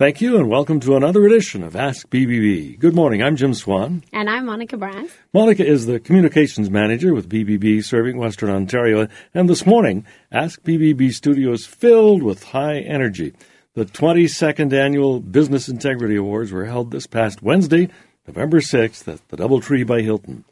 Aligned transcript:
Thank 0.00 0.22
you, 0.22 0.38
and 0.38 0.48
welcome 0.48 0.80
to 0.80 0.96
another 0.96 1.26
edition 1.26 1.62
of 1.62 1.76
Ask 1.76 2.08
BBB. 2.08 2.78
Good 2.78 2.94
morning, 2.94 3.22
I'm 3.22 3.36
Jim 3.36 3.52
Swan. 3.52 4.02
And 4.14 4.30
I'm 4.30 4.46
Monica 4.46 4.78
Brown. 4.78 5.10
Monica 5.34 5.62
is 5.62 5.84
the 5.84 6.00
Communications 6.00 6.70
Manager 6.70 7.12
with 7.12 7.28
BBB 7.28 7.84
serving 7.84 8.16
Western 8.16 8.48
Ontario, 8.48 9.08
and 9.34 9.46
this 9.46 9.66
morning, 9.66 10.06
Ask 10.32 10.62
BBB 10.62 11.12
studios 11.12 11.66
filled 11.66 12.22
with 12.22 12.44
high 12.44 12.78
energy. 12.78 13.34
The 13.74 13.84
22nd 13.84 14.72
Annual 14.72 15.20
Business 15.20 15.68
Integrity 15.68 16.16
Awards 16.16 16.50
were 16.50 16.64
held 16.64 16.92
this 16.92 17.06
past 17.06 17.42
Wednesday, 17.42 17.90
November 18.26 18.60
6th, 18.60 19.06
at 19.06 19.28
the 19.28 19.36
Doubletree 19.36 19.86
by 19.86 20.00
Hilton. 20.00 20.46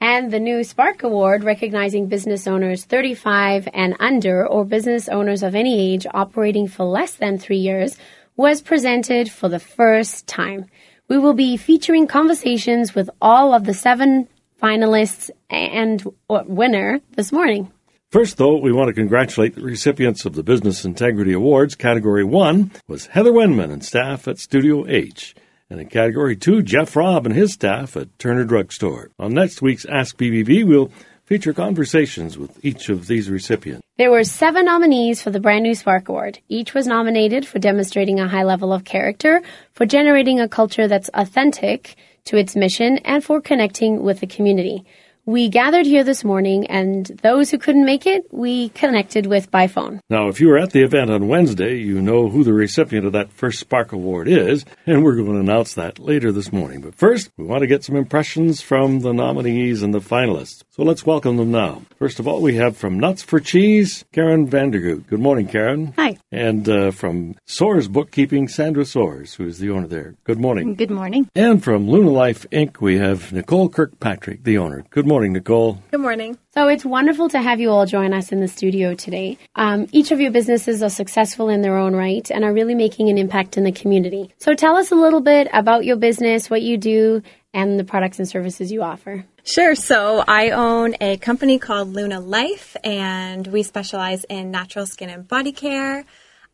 And 0.00 0.32
the 0.32 0.40
new 0.40 0.64
Spark 0.64 1.04
Award, 1.04 1.44
recognizing 1.44 2.06
business 2.06 2.48
owners 2.48 2.84
35 2.84 3.68
and 3.72 3.96
under, 4.00 4.44
or 4.44 4.64
business 4.64 5.08
owners 5.08 5.44
of 5.44 5.54
any 5.54 5.92
age 5.92 6.04
operating 6.12 6.66
for 6.66 6.84
less 6.84 7.14
than 7.14 7.38
three 7.38 7.58
years, 7.58 7.96
was 8.38 8.62
presented 8.62 9.30
for 9.30 9.48
the 9.48 9.58
first 9.58 10.28
time. 10.28 10.64
We 11.08 11.18
will 11.18 11.34
be 11.34 11.56
featuring 11.56 12.06
conversations 12.06 12.94
with 12.94 13.10
all 13.20 13.52
of 13.52 13.64
the 13.64 13.74
seven 13.74 14.28
finalists 14.62 15.28
and 15.50 16.04
winner 16.28 17.00
this 17.16 17.32
morning. 17.32 17.72
First, 18.10 18.36
though, 18.36 18.56
we 18.56 18.72
want 18.72 18.88
to 18.88 18.94
congratulate 18.94 19.56
the 19.56 19.62
recipients 19.62 20.24
of 20.24 20.34
the 20.34 20.44
Business 20.44 20.84
Integrity 20.84 21.32
Awards. 21.32 21.74
Category 21.74 22.22
1 22.22 22.70
was 22.86 23.06
Heather 23.06 23.32
Wenman 23.32 23.72
and 23.72 23.84
staff 23.84 24.28
at 24.28 24.38
Studio 24.38 24.86
H. 24.86 25.34
And 25.68 25.80
in 25.80 25.88
Category 25.88 26.36
2, 26.36 26.62
Jeff 26.62 26.94
Robb 26.94 27.26
and 27.26 27.34
his 27.34 27.52
staff 27.52 27.96
at 27.96 28.16
Turner 28.20 28.44
Drugstore. 28.44 29.10
On 29.18 29.34
next 29.34 29.60
week's 29.60 29.84
Ask 29.84 30.16
BBB, 30.16 30.64
we'll 30.64 30.92
feature 31.24 31.52
conversations 31.52 32.38
with 32.38 32.64
each 32.64 32.88
of 32.88 33.08
these 33.08 33.28
recipients. 33.28 33.82
There 33.98 34.12
were 34.12 34.22
seven 34.22 34.66
nominees 34.66 35.20
for 35.20 35.30
the 35.30 35.40
brand 35.40 35.64
new 35.64 35.74
Spark 35.74 36.08
Award. 36.08 36.38
Each 36.48 36.72
was 36.72 36.86
nominated 36.86 37.44
for 37.44 37.58
demonstrating 37.58 38.20
a 38.20 38.28
high 38.28 38.44
level 38.44 38.72
of 38.72 38.84
character, 38.84 39.42
for 39.72 39.86
generating 39.86 40.38
a 40.38 40.48
culture 40.48 40.86
that's 40.86 41.10
authentic 41.14 41.96
to 42.26 42.36
its 42.36 42.54
mission, 42.54 42.98
and 42.98 43.24
for 43.24 43.40
connecting 43.40 44.04
with 44.04 44.20
the 44.20 44.28
community. 44.28 44.84
We 45.26 45.48
gathered 45.48 45.84
here 45.84 46.04
this 46.04 46.22
morning, 46.22 46.68
and 46.68 47.06
those 47.24 47.50
who 47.50 47.58
couldn't 47.58 47.84
make 47.84 48.06
it, 48.06 48.22
we 48.30 48.68
connected 48.68 49.26
with 49.26 49.50
by 49.50 49.66
phone. 49.66 50.00
Now, 50.08 50.28
if 50.28 50.40
you 50.40 50.46
were 50.46 50.58
at 50.58 50.70
the 50.70 50.84
event 50.84 51.10
on 51.10 51.26
Wednesday, 51.26 51.78
you 51.78 52.00
know 52.00 52.28
who 52.28 52.44
the 52.44 52.52
recipient 52.52 53.04
of 53.04 53.14
that 53.14 53.32
first 53.32 53.58
Spark 53.58 53.90
Award 53.90 54.28
is, 54.28 54.64
and 54.86 55.02
we're 55.02 55.16
going 55.16 55.32
to 55.32 55.40
announce 55.40 55.74
that 55.74 55.98
later 55.98 56.30
this 56.30 56.52
morning. 56.52 56.82
But 56.82 56.94
first, 56.94 57.32
we 57.36 57.44
want 57.44 57.62
to 57.62 57.66
get 57.66 57.82
some 57.82 57.96
impressions 57.96 58.60
from 58.60 59.00
the 59.00 59.12
nominees 59.12 59.82
and 59.82 59.92
the 59.92 59.98
finalists. 59.98 60.62
So 60.78 60.84
let's 60.84 61.04
welcome 61.04 61.38
them 61.38 61.50
now. 61.50 61.82
First 61.98 62.20
of 62.20 62.28
all, 62.28 62.40
we 62.40 62.54
have 62.54 62.76
from 62.76 63.00
Nuts 63.00 63.20
for 63.20 63.40
Cheese, 63.40 64.04
Karen 64.12 64.48
Vandergoot. 64.48 65.08
Good 65.08 65.18
morning, 65.18 65.48
Karen. 65.48 65.92
Hi. 65.98 66.18
And 66.30 66.68
uh, 66.68 66.92
from 66.92 67.34
Soares 67.48 67.90
Bookkeeping, 67.90 68.46
Sandra 68.46 68.84
Soares, 68.84 69.34
who 69.34 69.44
is 69.44 69.58
the 69.58 69.70
owner 69.70 69.88
there. 69.88 70.14
Good 70.22 70.38
morning. 70.38 70.76
Good 70.76 70.92
morning. 70.92 71.28
And 71.34 71.64
from 71.64 71.88
Luna 71.88 72.10
Life 72.10 72.46
Inc., 72.52 72.80
we 72.80 72.96
have 72.96 73.32
Nicole 73.32 73.68
Kirkpatrick, 73.68 74.44
the 74.44 74.58
owner. 74.58 74.84
Good 74.90 75.04
morning, 75.04 75.32
Nicole. 75.32 75.82
Good 75.90 75.98
morning. 75.98 76.38
So 76.54 76.68
it's 76.68 76.84
wonderful 76.84 77.28
to 77.30 77.42
have 77.42 77.60
you 77.60 77.70
all 77.70 77.84
join 77.84 78.12
us 78.12 78.30
in 78.30 78.40
the 78.40 78.48
studio 78.48 78.94
today. 78.94 79.36
Um, 79.56 79.86
each 79.92 80.12
of 80.12 80.20
your 80.20 80.30
businesses 80.30 80.82
are 80.82 80.90
successful 80.90 81.48
in 81.48 81.62
their 81.62 81.76
own 81.76 81.94
right 81.94 82.28
and 82.30 82.44
are 82.44 82.52
really 82.52 82.74
making 82.74 83.08
an 83.08 83.18
impact 83.18 83.56
in 83.56 83.64
the 83.64 83.72
community. 83.72 84.32
So 84.38 84.54
tell 84.54 84.76
us 84.76 84.92
a 84.92 84.96
little 84.96 85.20
bit 85.20 85.48
about 85.52 85.84
your 85.84 85.96
business, 85.96 86.48
what 86.48 86.62
you 86.62 86.76
do, 86.76 87.22
and 87.54 87.78
the 87.78 87.84
products 87.84 88.18
and 88.18 88.28
services 88.28 88.70
you 88.70 88.82
offer. 88.82 89.24
Sure. 89.44 89.74
So 89.74 90.22
I 90.26 90.50
own 90.50 90.94
a 91.00 91.16
company 91.16 91.58
called 91.58 91.92
Luna 91.92 92.20
Life, 92.20 92.76
and 92.84 93.46
we 93.46 93.62
specialize 93.62 94.24
in 94.24 94.50
natural 94.50 94.86
skin 94.86 95.08
and 95.08 95.26
body 95.26 95.52
care. 95.52 96.04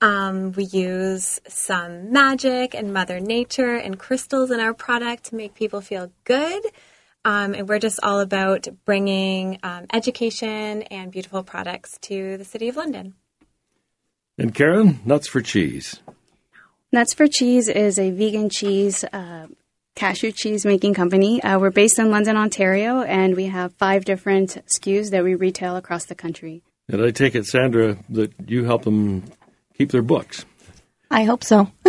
Um, 0.01 0.53
we 0.53 0.65
use 0.65 1.41
some 1.49 2.13
magic 2.13 2.75
and 2.75 2.93
Mother 2.93 3.21
Nature 3.21 3.77
and 3.77 3.99
crystals 3.99 4.51
in 4.51 4.61
our 4.61 4.75
product 4.75 5.25
to 5.25 5.35
make 5.35 5.55
people 5.55 5.81
feel 5.81 6.13
good. 6.25 6.63
Um, 7.25 7.55
and 7.55 7.69
we're 7.69 7.79
just 7.79 8.01
all 8.03 8.21
about 8.21 8.69
bringing 8.85 9.59
um, 9.63 9.87
education 9.93 10.83
and 10.83 11.11
beautiful 11.11 11.43
products 11.43 11.97
to 12.03 12.37
the 12.37 12.45
City 12.45 12.69
of 12.69 12.77
London. 12.77 13.15
And 14.37 14.55
Karen, 14.55 15.01
Nuts 15.07 15.27
for 15.27 15.41
Cheese. 15.41 16.01
Nuts 16.93 17.15
for 17.15 17.27
Cheese 17.27 17.69
is 17.69 17.99
a 17.99 18.11
vegan 18.11 18.51
cheese 18.51 19.05
uh, 19.05 19.47
cashew 19.95 20.33
cheese 20.33 20.65
making 20.67 20.95
company. 20.95 21.43
Uh, 21.43 21.59
we're 21.59 21.71
based 21.71 21.99
in 21.99 22.11
London, 22.11 22.37
Ontario, 22.37 23.03
and 23.03 23.37
we 23.37 23.47
have 23.47 23.73
five 23.75 24.05
different 24.05 24.63
SKUs 24.67 25.11
that 25.11 25.25
we 25.25 25.35
retail 25.35 25.77
across 25.77 26.07
the 26.07 26.15
country. 26.15 26.63
And 26.89 27.03
I 27.03 27.11
take 27.11 27.35
it, 27.35 27.47
Sandra, 27.47 27.97
that 28.11 28.33
you 28.47 28.65
help 28.65 28.85
them 28.85 29.25
keep 29.77 29.91
their 29.91 30.03
books. 30.03 30.45
I 31.11 31.25
hope 31.25 31.45
so. 31.45 31.71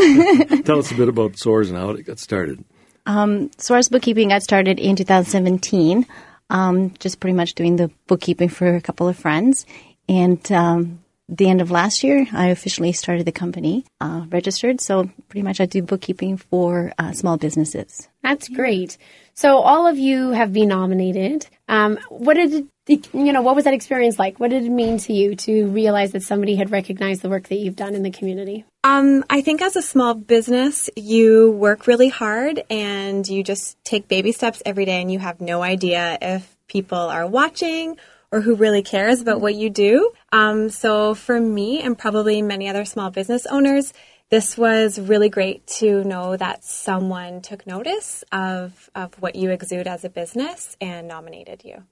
Tell 0.65 0.79
us 0.79 0.91
a 0.91 0.95
bit 0.95 1.09
about 1.09 1.33
Soares 1.33 1.69
and 1.69 1.77
how 1.77 1.89
it 1.91 2.03
got 2.03 2.19
started. 2.19 2.63
Um, 3.05 3.49
Soares 3.57 3.89
Bookkeeping 3.89 4.29
got 4.29 4.43
started 4.43 4.79
in 4.79 4.95
2017, 4.95 6.05
um, 6.49 6.93
just 6.99 7.19
pretty 7.19 7.35
much 7.35 7.53
doing 7.53 7.75
the 7.75 7.91
bookkeeping 8.07 8.49
for 8.49 8.75
a 8.75 8.81
couple 8.81 9.07
of 9.07 9.17
friends. 9.17 9.65
And 10.07 10.51
um, 10.51 11.03
the 11.27 11.49
end 11.49 11.61
of 11.61 11.71
last 11.71 12.03
year, 12.03 12.27
I 12.31 12.47
officially 12.47 12.91
started 12.91 13.25
the 13.25 13.31
company, 13.31 13.85
uh, 13.99 14.25
registered. 14.29 14.79
So 14.79 15.09
pretty 15.27 15.43
much 15.43 15.59
I 15.59 15.65
do 15.65 15.81
bookkeeping 15.81 16.37
for 16.37 16.93
uh, 16.99 17.13
small 17.13 17.37
businesses. 17.37 18.07
That's 18.21 18.47
great. 18.47 18.97
So 19.33 19.57
all 19.57 19.87
of 19.87 19.97
you 19.97 20.31
have 20.31 20.53
been 20.53 20.69
nominated. 20.69 21.47
Um, 21.67 21.99
what 22.09 22.35
did 22.35 22.67
it, 22.87 23.13
you 23.13 23.33
know? 23.33 23.41
What 23.41 23.55
was 23.55 23.65
that 23.65 23.73
experience 23.73 24.19
like? 24.19 24.39
What 24.39 24.51
did 24.51 24.63
it 24.63 24.69
mean 24.69 24.97
to 24.99 25.13
you 25.13 25.35
to 25.35 25.67
realize 25.67 26.11
that 26.11 26.21
somebody 26.21 26.55
had 26.55 26.71
recognized 26.71 27.21
the 27.21 27.29
work 27.29 27.47
that 27.49 27.55
you've 27.55 27.75
done 27.75 27.95
in 27.95 28.03
the 28.03 28.11
community? 28.11 28.63
Um, 28.83 29.25
I 29.29 29.41
think 29.41 29.61
as 29.61 29.75
a 29.75 29.81
small 29.81 30.13
business, 30.13 30.89
you 30.95 31.51
work 31.51 31.87
really 31.87 32.09
hard 32.09 32.63
and 32.69 33.27
you 33.27 33.43
just 33.43 33.83
take 33.83 34.07
baby 34.07 34.31
steps 34.31 34.61
every 34.65 34.85
day, 34.85 35.01
and 35.01 35.11
you 35.11 35.19
have 35.19 35.41
no 35.41 35.63
idea 35.63 36.17
if 36.21 36.55
people 36.67 36.97
are 36.97 37.27
watching 37.27 37.97
or 38.35 38.41
who 38.41 38.53
really 38.53 38.81
cares 38.81 39.21
about 39.21 39.39
what 39.39 39.55
you 39.55 39.69
do. 39.69 40.11
Um, 40.33 40.69
so 40.69 41.15
for 41.15 41.39
me 41.39 41.81
and 41.81 41.97
probably 41.97 42.41
many 42.41 42.67
other 42.67 42.83
small 42.83 43.09
business 43.09 43.45
owners, 43.45 43.93
this 44.29 44.57
was 44.57 44.99
really 44.99 45.29
great 45.29 45.65
to 45.67 46.03
know 46.03 46.35
that 46.35 46.65
someone 46.65 47.41
took 47.41 47.65
notice 47.65 48.25
of, 48.33 48.89
of 48.93 49.13
what 49.21 49.37
you 49.37 49.51
exude 49.51 49.87
as 49.87 50.03
a 50.03 50.09
business 50.09 50.75
and 50.81 51.07
nominated 51.07 51.63
you. 51.63 51.83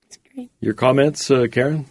That's 0.00 0.18
great. 0.32 0.50
Your 0.60 0.72
comments, 0.72 1.30
uh, 1.30 1.48
Karen? 1.52 1.84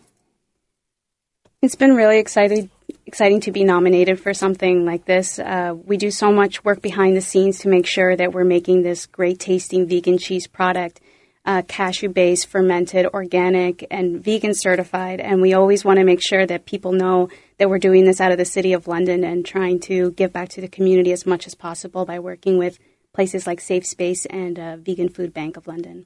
It's 1.61 1.75
been 1.75 1.95
really 1.95 2.17
exciting, 2.17 2.71
exciting 3.05 3.41
to 3.41 3.51
be 3.51 3.63
nominated 3.63 4.19
for 4.19 4.33
something 4.33 4.85
like 4.85 5.05
this. 5.05 5.37
Uh, 5.37 5.75
we 5.85 5.97
do 5.97 6.09
so 6.09 6.31
much 6.31 6.65
work 6.65 6.81
behind 6.81 7.15
the 7.15 7.21
scenes 7.21 7.59
to 7.59 7.67
make 7.67 7.85
sure 7.85 8.15
that 8.15 8.33
we're 8.33 8.43
making 8.43 8.81
this 8.81 9.05
great 9.05 9.39
tasting 9.39 9.87
vegan 9.87 10.17
cheese 10.17 10.47
product 10.47 10.99
uh, 11.47 11.61
cashew 11.65 12.09
based, 12.09 12.47
fermented, 12.47 13.05
organic, 13.07 13.87
and 13.89 14.21
vegan 14.21 14.53
certified. 14.53 15.21
And 15.21 15.41
we 15.41 15.53
always 15.53 15.85
want 15.85 15.97
to 15.97 16.05
make 16.05 16.21
sure 16.21 16.45
that 16.45 16.65
people 16.65 16.91
know 16.91 17.29
that 17.57 17.69
we're 17.69 17.79
doing 17.79 18.03
this 18.03 18.19
out 18.19 18.33
of 18.33 18.37
the 18.37 18.45
City 18.45 18.73
of 18.73 18.87
London 18.87 19.23
and 19.23 19.45
trying 19.45 19.79
to 19.79 20.11
give 20.11 20.33
back 20.33 20.49
to 20.49 20.61
the 20.61 20.67
community 20.67 21.13
as 21.13 21.25
much 21.25 21.47
as 21.47 21.55
possible 21.55 22.05
by 22.05 22.19
working 22.19 22.57
with 22.57 22.77
places 23.13 23.47
like 23.47 23.61
Safe 23.61 23.85
Space 23.85 24.25
and 24.25 24.59
uh, 24.59 24.75
Vegan 24.75 25.07
Food 25.07 25.33
Bank 25.33 25.55
of 25.55 25.67
London. 25.67 26.05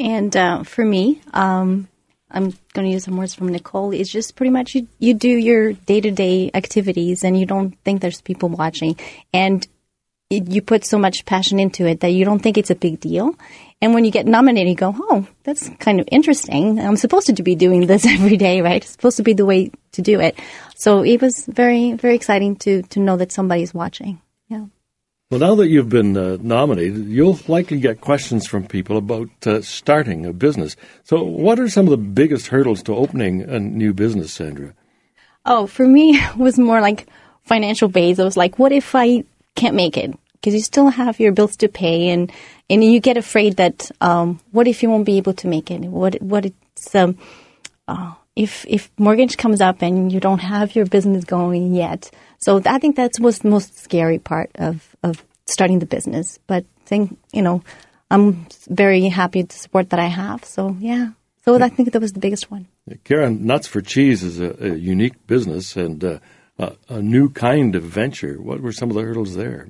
And 0.00 0.34
uh, 0.34 0.62
for 0.62 0.84
me, 0.84 1.20
um, 1.34 1.88
I'm 2.30 2.54
going 2.72 2.86
to 2.86 2.92
use 2.92 3.04
some 3.04 3.16
words 3.16 3.34
from 3.34 3.48
Nicole. 3.48 3.92
It's 3.92 4.10
just 4.10 4.36
pretty 4.36 4.50
much 4.50 4.74
you, 4.74 4.88
you 4.98 5.12
do 5.12 5.28
your 5.28 5.74
day 5.74 6.00
to 6.00 6.10
day 6.10 6.50
activities 6.54 7.24
and 7.24 7.38
you 7.38 7.44
don't 7.44 7.78
think 7.84 8.00
there's 8.00 8.22
people 8.22 8.48
watching. 8.48 8.96
And 9.34 9.66
it, 10.30 10.48
you 10.48 10.60
put 10.60 10.84
so 10.84 10.98
much 10.98 11.24
passion 11.24 11.58
into 11.58 11.86
it 11.86 12.00
that 12.00 12.10
you 12.10 12.24
don't 12.24 12.40
think 12.40 12.58
it's 12.58 12.70
a 12.70 12.74
big 12.74 13.00
deal. 13.00 13.34
And 13.80 13.94
when 13.94 14.04
you 14.04 14.10
get 14.10 14.26
nominated, 14.26 14.68
you 14.68 14.74
go, 14.74 14.94
oh, 14.96 15.26
that's 15.44 15.68
kind 15.78 16.00
of 16.00 16.08
interesting. 16.10 16.80
I'm 16.80 16.96
supposed 16.96 17.34
to 17.34 17.42
be 17.42 17.54
doing 17.54 17.86
this 17.86 18.04
every 18.06 18.36
day, 18.36 18.60
right? 18.60 18.82
It's 18.82 18.90
supposed 18.90 19.16
to 19.18 19.22
be 19.22 19.32
the 19.32 19.46
way 19.46 19.70
to 19.92 20.02
do 20.02 20.20
it. 20.20 20.38
So 20.76 21.02
it 21.02 21.22
was 21.22 21.46
very, 21.46 21.92
very 21.92 22.14
exciting 22.14 22.56
to, 22.56 22.82
to 22.82 23.00
know 23.00 23.16
that 23.16 23.32
somebody's 23.32 23.72
watching. 23.72 24.20
Yeah. 24.48 24.66
Well, 25.30 25.40
now 25.40 25.54
that 25.56 25.68
you've 25.68 25.90
been 25.90 26.16
uh, 26.16 26.38
nominated, 26.40 27.06
you'll 27.06 27.38
likely 27.48 27.80
get 27.80 28.00
questions 28.00 28.46
from 28.46 28.66
people 28.66 28.96
about 28.96 29.28
uh, 29.46 29.60
starting 29.62 30.24
a 30.24 30.32
business. 30.32 30.74
So, 31.04 31.22
what 31.22 31.60
are 31.60 31.68
some 31.68 31.86
of 31.86 31.90
the 31.90 31.98
biggest 31.98 32.46
hurdles 32.46 32.82
to 32.84 32.96
opening 32.96 33.42
a 33.42 33.60
new 33.60 33.92
business, 33.92 34.32
Sandra? 34.32 34.72
Oh, 35.44 35.66
for 35.66 35.86
me, 35.86 36.16
it 36.16 36.36
was 36.38 36.58
more 36.58 36.80
like 36.80 37.08
financial 37.42 37.88
base. 37.88 38.18
I 38.18 38.24
was 38.24 38.38
like, 38.38 38.58
what 38.58 38.72
if 38.72 38.94
I 38.94 39.24
can't 39.58 39.74
make 39.74 39.96
it 39.96 40.14
because 40.34 40.54
you 40.54 40.60
still 40.60 40.88
have 40.88 41.18
your 41.20 41.32
bills 41.32 41.56
to 41.56 41.68
pay 41.68 42.10
and 42.10 42.32
and 42.70 42.84
you 42.84 43.00
get 43.00 43.16
afraid 43.16 43.56
that 43.56 43.90
um, 44.00 44.40
what 44.52 44.68
if 44.68 44.82
you 44.82 44.90
won't 44.90 45.06
be 45.06 45.16
able 45.16 45.34
to 45.34 45.48
make 45.48 45.70
it? 45.70 45.80
What 45.80 46.20
what 46.22 46.46
it's 46.46 46.94
um, 46.94 47.18
uh, 47.88 48.14
if 48.36 48.64
if 48.68 48.90
mortgage 48.98 49.36
comes 49.36 49.60
up 49.60 49.82
and 49.82 50.12
you 50.12 50.20
don't 50.20 50.38
have 50.40 50.76
your 50.76 50.86
business 50.86 51.24
going 51.24 51.74
yet. 51.74 52.10
So 52.38 52.62
I 52.64 52.78
think 52.78 52.96
that's 52.96 53.18
was 53.18 53.40
the 53.40 53.48
most 53.48 53.78
scary 53.78 54.18
part 54.18 54.50
of 54.54 54.94
of 55.02 55.24
starting 55.46 55.80
the 55.80 55.86
business. 55.86 56.38
But 56.46 56.64
think 56.86 57.18
you 57.32 57.42
know 57.42 57.62
I'm 58.10 58.46
very 58.68 59.08
happy 59.08 59.44
to 59.44 59.58
support 59.58 59.90
that 59.90 60.00
I 60.00 60.06
have. 60.06 60.44
So 60.44 60.76
yeah. 60.78 61.10
So 61.44 61.60
I 61.62 61.70
think 61.70 61.92
that 61.92 62.02
was 62.02 62.12
the 62.12 62.20
biggest 62.20 62.50
one. 62.50 62.66
Karen 63.04 63.46
Nuts 63.46 63.66
for 63.66 63.80
Cheese 63.80 64.22
is 64.22 64.38
a, 64.38 64.54
a 64.60 64.74
unique 64.76 65.26
business 65.26 65.76
and 65.76 66.04
uh, 66.04 66.18
a, 66.58 67.02
new 67.02 67.30
kind 67.30 67.74
of 67.74 67.82
venture. 67.82 68.40
What 68.40 68.60
were 68.60 68.72
some 68.72 68.90
of 68.90 68.96
the 68.96 69.02
hurdles 69.02 69.36
there? 69.36 69.68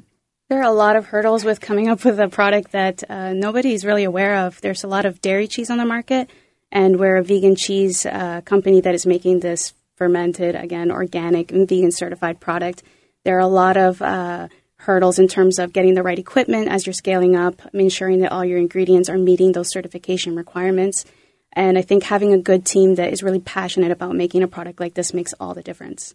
There 0.49 0.61
are 0.61 0.71
a 0.71 0.73
lot 0.73 0.97
of 0.97 1.07
hurdles 1.07 1.45
with 1.45 1.61
coming 1.61 1.89
up 1.89 2.05
with 2.05 2.19
a 2.19 2.29
product 2.29 2.73
that 2.73 3.05
uh, 3.11 3.35
nobody's 3.35 3.85
really 3.85 4.05
aware 4.05 4.47
of. 4.47 4.61
There's 4.63 4.85
a 4.85 4.89
lot 4.89 5.05
of 5.05 5.21
dairy 5.21 5.47
cheese 5.47 5.69
on 5.69 5.79
the 5.79 5.85
market, 5.85 6.31
and 6.73 6.99
we're 6.99 7.17
a 7.17 7.23
vegan 7.23 7.55
cheese 7.55 8.07
uh, 8.07 8.41
company 8.43 8.81
that 8.81 8.95
is 8.95 9.05
making 9.05 9.41
this 9.41 9.75
fermented, 9.97 10.55
again, 10.55 10.91
organic 10.91 11.53
and 11.53 11.69
vegan 11.69 11.93
certified 11.93 12.41
product. 12.41 12.83
There 13.25 13.37
are 13.37 13.41
a 13.41 13.47
lot 13.47 13.77
of 13.77 14.01
uh, 14.01 14.49
hurdles 14.77 15.19
in 15.19 15.29
terms 15.29 15.59
of 15.59 15.73
getting 15.73 15.95
the 15.95 16.03
right 16.03 16.19
equipment 16.19 16.69
as 16.69 16.87
you're 16.87 16.95
scaling 16.95 17.37
up, 17.37 17.61
ensuring 17.75 18.21
that 18.21 18.33
all 18.33 18.45
your 18.45 18.59
ingredients 18.59 19.11
are 19.11 19.19
meeting 19.19 19.53
those 19.53 19.71
certification 19.71 20.37
requirements. 20.37 21.05
And 21.53 21.77
I 21.77 21.83
think 21.83 22.05
having 22.05 22.33
a 22.33 22.39
good 22.39 22.65
team 22.65 22.95
that 22.95 23.13
is 23.13 23.23
really 23.23 23.41
passionate 23.41 23.91
about 23.91 24.15
making 24.15 24.43
a 24.43 24.49
product 24.49 24.81
like 24.81 24.95
this 24.95 25.13
makes 25.13 25.35
all 25.35 25.53
the 25.53 25.63
difference. 25.63 26.15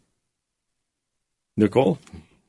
Nicole? 1.57 1.99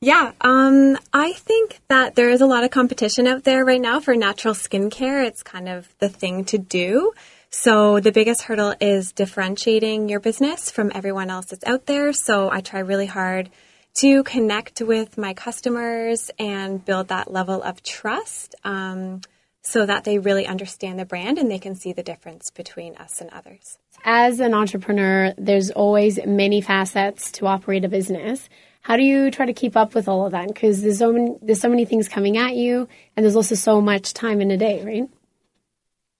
Yeah, 0.01 0.33
um, 0.41 0.97
I 1.13 1.33
think 1.33 1.79
that 1.87 2.15
there 2.15 2.29
is 2.29 2.41
a 2.41 2.45
lot 2.45 2.63
of 2.63 2.69
competition 2.69 3.27
out 3.27 3.43
there 3.43 3.65
right 3.65 3.81
now 3.81 3.99
for 3.99 4.15
natural 4.15 4.53
skincare. 4.53 5.25
It's 5.25 5.41
kind 5.41 5.67
of 5.67 5.87
the 5.99 6.09
thing 6.09 6.45
to 6.45 6.57
do. 6.57 7.13
So 7.49 7.99
the 7.99 8.11
biggest 8.11 8.43
hurdle 8.43 8.75
is 8.81 9.13
differentiating 9.13 10.09
your 10.09 10.19
business 10.19 10.69
from 10.69 10.91
everyone 10.93 11.29
else 11.29 11.47
that's 11.47 11.65
out 11.65 11.85
there. 11.85 12.11
So 12.11 12.51
I 12.51 12.61
try 12.61 12.81
really 12.81 13.05
hard 13.05 13.49
to 13.95 14.23
connect 14.23 14.81
with 14.81 15.17
my 15.17 15.33
customers 15.33 16.29
and 16.37 16.83
build 16.83 17.07
that 17.07 17.31
level 17.31 17.63
of 17.63 17.81
trust 17.81 18.55
um, 18.65 19.21
so 19.61 19.85
that 19.85 20.03
they 20.03 20.19
really 20.19 20.45
understand 20.45 20.99
the 20.99 21.05
brand 21.05 21.37
and 21.37 21.49
they 21.49 21.59
can 21.59 21.75
see 21.75 21.93
the 21.93 22.03
difference 22.03 22.51
between 22.51 22.95
us 22.97 23.21
and 23.21 23.29
others. 23.29 23.79
As 24.03 24.39
an 24.39 24.53
entrepreneur, 24.53 25.33
there's 25.37 25.71
always 25.71 26.19
many 26.25 26.59
facets 26.61 27.31
to 27.31 27.47
operate 27.47 27.85
a 27.85 27.89
business. 27.89 28.49
How 28.85 28.97
do 28.97 29.01
you 29.01 29.31
try 29.31 29.47
to 29.47 29.53
keep 29.53 29.75
up 29.75 29.95
with 29.95 30.07
all 30.07 30.27
of 30.27 30.33
that? 30.33 30.47
Because 30.47 30.83
there's 30.83 30.99
so 30.99 31.11
many, 31.11 31.35
there's 31.41 31.59
so 31.59 31.69
many 31.69 31.85
things 31.85 32.07
coming 32.07 32.37
at 32.37 32.55
you, 32.55 32.87
and 33.17 33.23
there's 33.23 33.35
also 33.35 33.55
so 33.55 33.81
much 33.81 34.13
time 34.13 34.41
in 34.41 34.51
a 34.51 34.57
day, 34.57 34.85
right? 34.85 35.09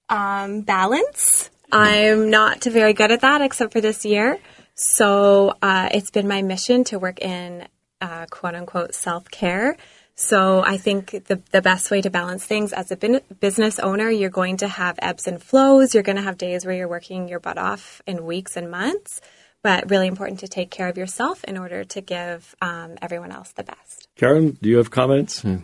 Um, 0.09 0.61
balance. 0.61 1.51
I'm 1.71 2.31
not 2.31 2.63
very 2.63 2.93
good 2.93 3.11
at 3.11 3.21
that, 3.21 3.41
except 3.41 3.71
for 3.71 3.81
this 3.81 4.03
year. 4.03 4.39
So 4.73 5.53
uh, 5.61 5.89
it's 5.93 6.09
been 6.09 6.27
my 6.27 6.41
mission 6.41 6.83
to 6.85 6.97
work 6.97 7.19
in 7.21 7.67
uh, 8.01 8.25
quote 8.31 8.55
unquote 8.55 8.95
self 8.95 9.29
care. 9.29 9.77
So 10.15 10.63
I 10.65 10.77
think 10.77 11.11
the, 11.11 11.43
the 11.51 11.61
best 11.61 11.91
way 11.91 12.01
to 12.01 12.09
balance 12.09 12.43
things 12.47 12.73
as 12.73 12.89
a 12.89 12.95
bin- 12.95 13.21
business 13.39 13.77
owner, 13.77 14.09
you're 14.09 14.31
going 14.31 14.57
to 14.57 14.67
have 14.67 14.97
ebbs 15.03 15.27
and 15.27 15.39
flows. 15.39 15.93
You're 15.93 16.01
going 16.01 16.15
to 16.15 16.23
have 16.23 16.39
days 16.39 16.65
where 16.65 16.73
you're 16.73 16.87
working 16.87 17.27
your 17.27 17.39
butt 17.39 17.59
off 17.59 18.01
in 18.07 18.25
weeks 18.25 18.57
and 18.57 18.71
months, 18.71 19.21
but 19.65 19.89
really 19.89 20.05
important 20.05 20.41
to 20.41 20.47
take 20.47 20.69
care 20.69 20.87
of 20.89 20.95
yourself 20.95 21.43
in 21.45 21.57
order 21.57 21.83
to 21.83 21.99
give 21.99 22.55
um, 22.61 22.93
everyone 23.01 23.31
else 23.31 23.51
the 23.53 23.63
best. 23.63 24.07
Karen, 24.15 24.51
do 24.61 24.69
you 24.69 24.77
have 24.77 24.91
comments? 24.91 25.43
Uh, 25.43 25.55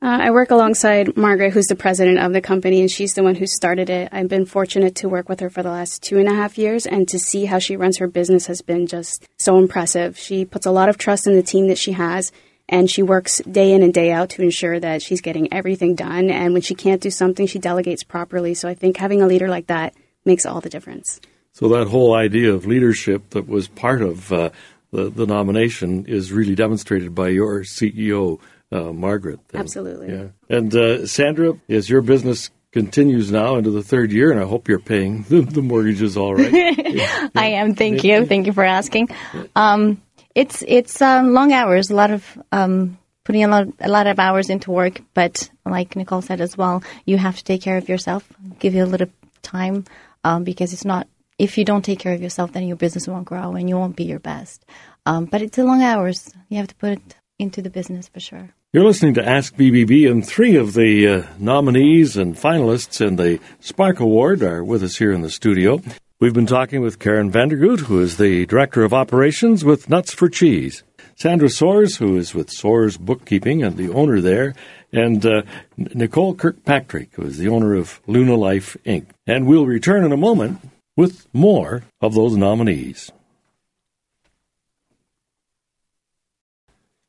I 0.00 0.30
work 0.30 0.50
alongside 0.50 1.14
Margaret, 1.14 1.52
who's 1.52 1.66
the 1.66 1.76
president 1.76 2.20
of 2.20 2.32
the 2.32 2.40
company, 2.40 2.80
and 2.80 2.90
she's 2.90 3.12
the 3.12 3.22
one 3.22 3.34
who 3.34 3.46
started 3.46 3.90
it. 3.90 4.08
I've 4.12 4.30
been 4.30 4.46
fortunate 4.46 4.94
to 4.94 5.10
work 5.10 5.28
with 5.28 5.40
her 5.40 5.50
for 5.50 5.62
the 5.62 5.68
last 5.68 6.02
two 6.02 6.18
and 6.18 6.26
a 6.26 6.32
half 6.32 6.56
years, 6.56 6.86
and 6.86 7.06
to 7.08 7.18
see 7.18 7.44
how 7.44 7.58
she 7.58 7.76
runs 7.76 7.98
her 7.98 8.06
business 8.06 8.46
has 8.46 8.62
been 8.62 8.86
just 8.86 9.28
so 9.36 9.58
impressive. 9.58 10.16
She 10.16 10.46
puts 10.46 10.64
a 10.64 10.70
lot 10.70 10.88
of 10.88 10.96
trust 10.96 11.26
in 11.26 11.34
the 11.34 11.42
team 11.42 11.68
that 11.68 11.76
she 11.76 11.92
has, 11.92 12.32
and 12.66 12.90
she 12.90 13.02
works 13.02 13.42
day 13.42 13.74
in 13.74 13.82
and 13.82 13.92
day 13.92 14.10
out 14.10 14.30
to 14.30 14.42
ensure 14.42 14.80
that 14.80 15.02
she's 15.02 15.20
getting 15.20 15.52
everything 15.52 15.94
done. 15.94 16.30
And 16.30 16.54
when 16.54 16.62
she 16.62 16.74
can't 16.74 17.02
do 17.02 17.10
something, 17.10 17.46
she 17.46 17.58
delegates 17.58 18.04
properly. 18.04 18.54
So 18.54 18.70
I 18.70 18.74
think 18.74 18.96
having 18.96 19.20
a 19.20 19.26
leader 19.26 19.48
like 19.48 19.66
that 19.66 19.92
makes 20.24 20.46
all 20.46 20.62
the 20.62 20.70
difference. 20.70 21.20
So 21.52 21.68
that 21.68 21.88
whole 21.88 22.14
idea 22.14 22.52
of 22.52 22.66
leadership 22.66 23.30
that 23.30 23.48
was 23.48 23.68
part 23.68 24.02
of 24.02 24.32
uh, 24.32 24.50
the, 24.92 25.10
the 25.10 25.26
nomination 25.26 26.06
is 26.06 26.32
really 26.32 26.54
demonstrated 26.54 27.14
by 27.14 27.28
your 27.28 27.60
CEO 27.60 28.40
uh, 28.72 28.92
Margaret. 28.92 29.40
Then. 29.48 29.60
Absolutely. 29.60 30.12
Yeah. 30.12 30.28
And 30.48 30.74
uh, 30.74 31.06
Sandra, 31.06 31.54
as 31.68 31.90
your 31.90 32.02
business 32.02 32.50
continues 32.72 33.32
now 33.32 33.56
into 33.56 33.70
the 33.70 33.82
third 33.82 34.12
year, 34.12 34.30
and 34.30 34.40
I 34.40 34.44
hope 34.44 34.68
you're 34.68 34.78
paying 34.78 35.22
the, 35.28 35.42
the 35.42 35.62
mortgages 35.62 36.16
all 36.16 36.34
right. 36.34 36.52
yeah. 36.52 37.28
I 37.34 37.46
am. 37.48 37.74
Thank 37.74 38.04
you. 38.04 38.26
Thank 38.26 38.46
you 38.46 38.52
for 38.52 38.64
asking. 38.64 39.10
Um, 39.56 40.00
it's 40.34 40.62
it's 40.66 41.02
um, 41.02 41.32
long 41.32 41.52
hours, 41.52 41.90
a 41.90 41.94
lot 41.94 42.10
of 42.12 42.38
um, 42.52 42.98
putting 43.24 43.44
a 43.44 43.48
lot 43.48 43.66
a 43.80 43.88
lot 43.88 44.06
of 44.06 44.18
hours 44.18 44.48
into 44.48 44.70
work. 44.70 45.00
But 45.14 45.50
like 45.64 45.96
Nicole 45.96 46.22
said 46.22 46.40
as 46.40 46.56
well, 46.56 46.82
you 47.04 47.18
have 47.18 47.36
to 47.36 47.44
take 47.44 47.62
care 47.62 47.76
of 47.76 47.88
yourself. 47.88 48.28
Give 48.60 48.74
you 48.74 48.84
a 48.84 48.86
little 48.86 49.08
time 49.42 49.84
um, 50.24 50.44
because 50.44 50.72
it's 50.72 50.84
not. 50.84 51.08
If 51.40 51.56
you 51.56 51.64
don't 51.64 51.82
take 51.82 51.98
care 51.98 52.12
of 52.12 52.20
yourself, 52.20 52.52
then 52.52 52.66
your 52.66 52.76
business 52.76 53.08
won't 53.08 53.24
grow 53.24 53.54
and 53.54 53.66
you 53.66 53.74
won't 53.74 53.96
be 53.96 54.04
your 54.04 54.18
best. 54.18 54.62
Um, 55.06 55.24
but 55.24 55.40
it's 55.40 55.56
a 55.56 55.64
long 55.64 55.82
hours. 55.82 56.30
You 56.50 56.58
have 56.58 56.68
to 56.68 56.74
put 56.74 56.90
it 56.90 57.16
into 57.38 57.62
the 57.62 57.70
business 57.70 58.08
for 58.08 58.20
sure. 58.20 58.50
You're 58.74 58.84
listening 58.84 59.14
to 59.14 59.26
Ask 59.26 59.56
BBB, 59.56 60.08
and 60.08 60.24
three 60.24 60.54
of 60.56 60.74
the 60.74 61.08
uh, 61.08 61.22
nominees 61.38 62.18
and 62.18 62.36
finalists 62.36 63.00
in 63.00 63.16
the 63.16 63.40
Spark 63.58 64.00
Award 64.00 64.42
are 64.42 64.62
with 64.62 64.82
us 64.82 64.98
here 64.98 65.12
in 65.12 65.22
the 65.22 65.30
studio. 65.30 65.80
We've 66.20 66.34
been 66.34 66.44
talking 66.44 66.82
with 66.82 66.98
Karen 66.98 67.32
Vandergoot, 67.32 67.80
who 67.80 68.02
is 68.02 68.18
the 68.18 68.44
Director 68.44 68.84
of 68.84 68.92
Operations 68.92 69.64
with 69.64 69.88
Nuts 69.88 70.12
for 70.12 70.28
Cheese, 70.28 70.84
Sandra 71.16 71.48
Soares, 71.48 71.96
who 71.96 72.18
is 72.18 72.34
with 72.34 72.50
Soares 72.50 73.00
Bookkeeping 73.00 73.62
and 73.62 73.78
the 73.78 73.88
owner 73.88 74.20
there, 74.20 74.54
and 74.92 75.24
uh, 75.24 75.40
Nicole 75.78 76.34
Kirkpatrick, 76.34 77.14
who 77.14 77.22
is 77.22 77.38
the 77.38 77.48
owner 77.48 77.74
of 77.74 78.02
Luna 78.06 78.34
Life 78.34 78.76
Inc. 78.84 79.06
And 79.26 79.46
we'll 79.46 79.64
return 79.64 80.04
in 80.04 80.12
a 80.12 80.18
moment 80.18 80.60
with 81.00 81.26
more 81.32 81.82
of 82.02 82.12
those 82.12 82.36
nominees. 82.36 83.10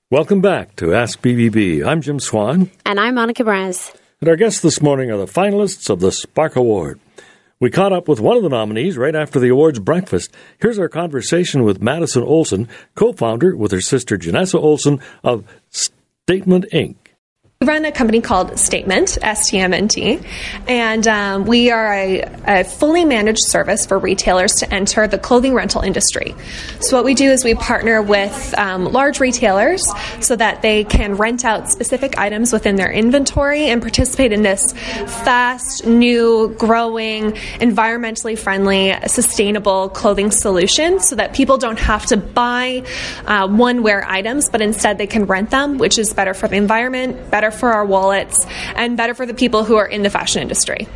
Welcome 0.10 0.40
back 0.40 0.78
to 0.78 0.94
Ask 0.94 1.22
BBB. 1.22 1.86
I'm 1.86 2.00
Jim 2.00 2.22
Swan. 2.22 2.72
And 2.86 3.02
I'm 3.02 3.16
Monica 3.16 3.44
Braz. 3.44 3.94
And 4.22 4.30
our 4.30 4.38
guests 4.38 4.62
this 4.62 4.82
morning 4.82 5.12
are 5.12 5.18
the 5.18 5.26
finalists 5.26 5.90
of 5.90 6.00
the 6.00 6.14
Spark 6.14 6.56
Award. 6.56 7.02
We 7.60 7.70
caught 7.70 7.92
up 7.92 8.08
with 8.08 8.22
one 8.22 8.38
of 8.38 8.44
the 8.44 8.50
nominees 8.50 8.98
right 8.98 9.14
after 9.14 9.42
the 9.42 9.50
awards 9.50 9.80
breakfast. 9.80 10.34
Here's 10.62 10.80
our 10.80 10.88
conversation 10.88 11.66
with 11.66 11.82
Madison 11.82 12.24
Olson, 12.24 12.70
co 12.96 13.12
founder 13.12 13.58
with 13.58 13.74
her 13.74 13.82
sister 13.82 14.18
Janessa 14.18 14.56
Olson 14.56 15.02
of 15.22 15.44
Statement 15.70 16.66
Inc. 16.72 16.96
We 17.62 17.68
run 17.68 17.86
a 17.86 17.92
company 17.92 18.22
called 18.22 18.58
Statement, 18.58 19.20
STMNT, 19.22 20.26
and 20.68 21.08
um, 21.08 21.46
we 21.46 21.70
are 21.70 21.94
a, 21.94 22.22
a, 22.48 22.64
fully 22.64 23.06
managed 23.06 23.44
service 23.44 23.86
for 23.86 24.00
retailers 24.00 24.54
to 24.54 24.74
enter 24.74 25.06
the 25.06 25.20
clothing 25.20 25.54
rental 25.54 25.84
industry. 25.84 26.34
So, 26.80 26.98
what 26.98 27.06
we 27.06 27.14
do 27.14 27.30
is 27.30 27.44
we 27.44 27.54
partner 27.54 28.02
with 28.02 28.58
um, 28.58 28.86
large 28.86 29.20
retailers 29.20 29.84
so 30.22 30.36
that 30.38 30.64
they 30.64 30.86
can 30.86 31.18
rent 31.18 31.46
out 31.46 31.70
specific 31.70 32.18
items 32.18 32.52
within 32.52 32.78
their 32.78 32.92
inventory 32.92 33.66
and 33.66 33.80
participate 33.80 34.34
in 34.34 34.42
this 34.42 34.74
fast, 34.74 35.86
new, 35.86 36.56
growing, 36.58 37.34
environmentally 37.60 38.40
friendly, 38.40 38.96
sustainable 39.06 39.88
clothing 39.90 40.32
solution 40.32 41.00
so 41.00 41.16
that 41.16 41.36
people 41.36 41.60
don't 41.60 41.78
have 41.78 42.08
to 42.08 42.18
buy 42.18 42.84
uh, 43.28 43.48
one 43.48 43.84
wear 43.84 44.04
items, 44.04 44.50
but 44.50 44.62
instead 44.62 44.98
they 44.98 45.06
can 45.06 45.26
rent 45.26 45.52
them, 45.52 45.78
which 45.78 46.00
is 46.00 46.12
better 46.12 46.34
for 46.34 46.48
the 46.48 46.56
environment, 46.56 47.30
better 47.52 47.60
for 47.60 47.74
our 47.74 47.86
wallets 47.86 48.46
and 48.76 48.98
better 48.98 49.14
for 49.14 49.26
the 49.26 49.34
people 49.34 49.64
who 49.64 49.76
are 49.76 49.88
in 49.88 50.04
the 50.04 50.10
fashion 50.10 50.42
industry. 50.42 50.88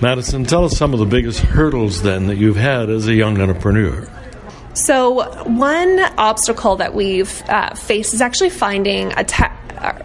Madison, 0.00 0.44
tell 0.44 0.64
us 0.64 0.76
some 0.76 0.92
of 0.92 1.00
the 1.00 1.06
biggest 1.06 1.40
hurdles 1.40 2.02
then 2.02 2.28
that 2.28 2.36
you've 2.36 2.56
had 2.56 2.88
as 2.88 3.08
a 3.08 3.14
young 3.14 3.40
entrepreneur. 3.40 4.08
So, 4.74 5.42
one 5.44 5.98
obstacle 6.16 6.76
that 6.76 6.94
we've 6.94 7.42
uh, 7.48 7.74
faced 7.74 8.14
is 8.14 8.20
actually 8.20 8.50
finding 8.50 9.12
a 9.16 9.24
tech. 9.24 9.54
Uh, 9.76 10.02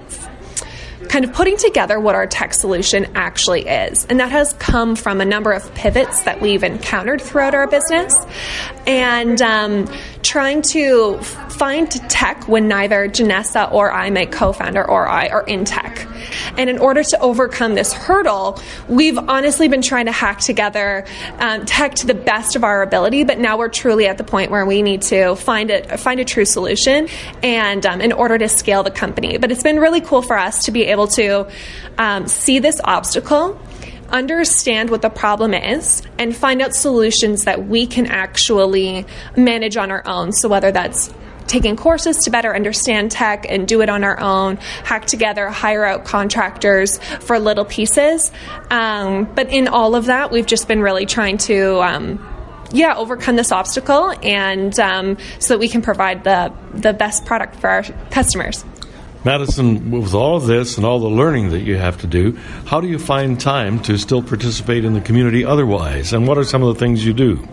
kind 1.09 1.25
of 1.25 1.33
putting 1.33 1.57
together 1.57 1.99
what 1.99 2.15
our 2.15 2.25
tech 2.25 2.55
solution 2.55 3.05
actually 3.13 3.67
is. 3.67 4.05
And 4.05 4.19
that 4.19 4.31
has 4.31 4.53
come 4.53 4.95
from 4.95 5.21
a 5.21 5.25
number 5.25 5.51
of 5.51 5.71
pivots 5.75 6.23
that 6.23 6.41
we've 6.41 6.63
encountered 6.63 7.21
throughout 7.21 7.53
our 7.53 7.67
business. 7.67 8.17
And 8.87 9.39
um, 9.41 9.87
trying 10.23 10.61
to 10.61 11.17
find 11.19 11.91
tech 12.09 12.47
when 12.47 12.67
neither 12.67 13.07
Janessa 13.07 13.71
or 13.71 13.91
I, 13.91 14.09
my 14.09 14.25
co 14.25 14.53
founder, 14.53 14.83
or 14.83 15.07
I 15.07 15.27
are 15.27 15.43
in 15.43 15.65
tech. 15.65 16.07
And 16.57 16.69
in 16.69 16.79
order 16.79 17.03
to 17.03 17.19
overcome 17.19 17.75
this 17.75 17.93
hurdle, 17.93 18.59
we've 18.87 19.17
honestly 19.17 19.67
been 19.67 19.81
trying 19.81 20.05
to 20.05 20.11
hack 20.11 20.39
together 20.39 21.05
um, 21.39 21.65
tech 21.65 21.95
to 21.95 22.07
the 22.07 22.13
best 22.13 22.55
of 22.55 22.63
our 22.63 22.81
ability, 22.81 23.23
but 23.23 23.39
now 23.39 23.57
we're 23.57 23.69
truly 23.69 24.07
at 24.07 24.17
the 24.17 24.23
point 24.23 24.51
where 24.51 24.65
we 24.65 24.81
need 24.81 25.01
to 25.03 25.35
find 25.35 25.69
a, 25.69 25.97
find 25.97 26.19
a 26.19 26.25
true 26.25 26.45
solution 26.45 27.07
and 27.41 27.85
um, 27.85 28.01
in 28.01 28.11
order 28.11 28.37
to 28.37 28.49
scale 28.49 28.83
the 28.83 28.91
company. 28.91 29.37
But 29.37 29.51
it's 29.51 29.63
been 29.63 29.79
really 29.79 30.01
cool 30.01 30.21
for 30.21 30.37
us 30.37 30.65
to 30.65 30.71
be 30.71 30.85
able 30.85 31.07
to 31.09 31.47
um, 31.97 32.27
see 32.27 32.59
this 32.59 32.79
obstacle 32.83 33.59
understand 34.09 34.89
what 34.89 35.01
the 35.01 35.09
problem 35.09 35.53
is 35.53 36.01
and 36.17 36.35
find 36.35 36.61
out 36.61 36.73
solutions 36.73 37.45
that 37.45 37.67
we 37.67 37.87
can 37.87 38.07
actually 38.07 39.05
manage 39.35 39.77
on 39.77 39.91
our 39.91 40.05
own. 40.05 40.31
So, 40.31 40.49
whether 40.49 40.71
that's 40.71 41.13
taking 41.47 41.75
courses 41.75 42.17
to 42.17 42.31
better 42.31 42.55
understand 42.55 43.11
tech 43.11 43.45
and 43.49 43.67
do 43.67 43.81
it 43.81 43.89
on 43.89 44.03
our 44.03 44.19
own, 44.19 44.57
hack 44.83 45.05
together, 45.05 45.49
hire 45.49 45.83
out 45.83 46.05
contractors 46.05 46.97
for 47.19 47.39
little 47.39 47.65
pieces. 47.65 48.31
Um, 48.69 49.25
but 49.35 49.49
in 49.49 49.67
all 49.67 49.95
of 49.95 50.05
that, 50.05 50.31
we've 50.31 50.45
just 50.45 50.67
been 50.67 50.81
really 50.81 51.05
trying 51.05 51.37
to. 51.39 51.81
Um, 51.81 52.29
yeah, 52.71 52.95
overcome 52.95 53.35
this 53.35 53.51
obstacle, 53.51 54.11
and 54.23 54.79
um, 54.79 55.17
so 55.37 55.53
that 55.53 55.59
we 55.59 55.69
can 55.69 55.83
provide 55.83 56.23
the 56.23 56.51
the 56.73 56.91
best 56.91 57.23
product 57.23 57.57
for 57.57 57.69
our 57.69 57.83
customers. 58.09 58.65
Madison, 59.25 59.89
with 59.89 60.13
all 60.13 60.35
of 60.35 60.47
this 60.47 60.75
and 60.77 60.85
all 60.85 60.99
the 60.99 61.07
learning 61.07 61.51
that 61.51 61.61
you 61.61 61.77
have 61.77 61.97
to 62.01 62.07
do, 62.07 62.33
how 62.65 62.81
do 62.81 62.87
you 62.87 62.99
find 62.99 63.39
time 63.39 63.79
to 63.83 63.97
still 63.97 64.21
participate 64.21 64.83
in 64.83 64.93
the 64.93 65.01
community 65.01 65.45
otherwise? 65.45 66.11
And 66.11 66.27
what 66.27 66.37
are 66.37 66.43
some 66.43 66.61
of 66.61 66.73
the 66.73 66.79
things 66.79 67.05
you 67.05 67.13
do? 67.13 67.47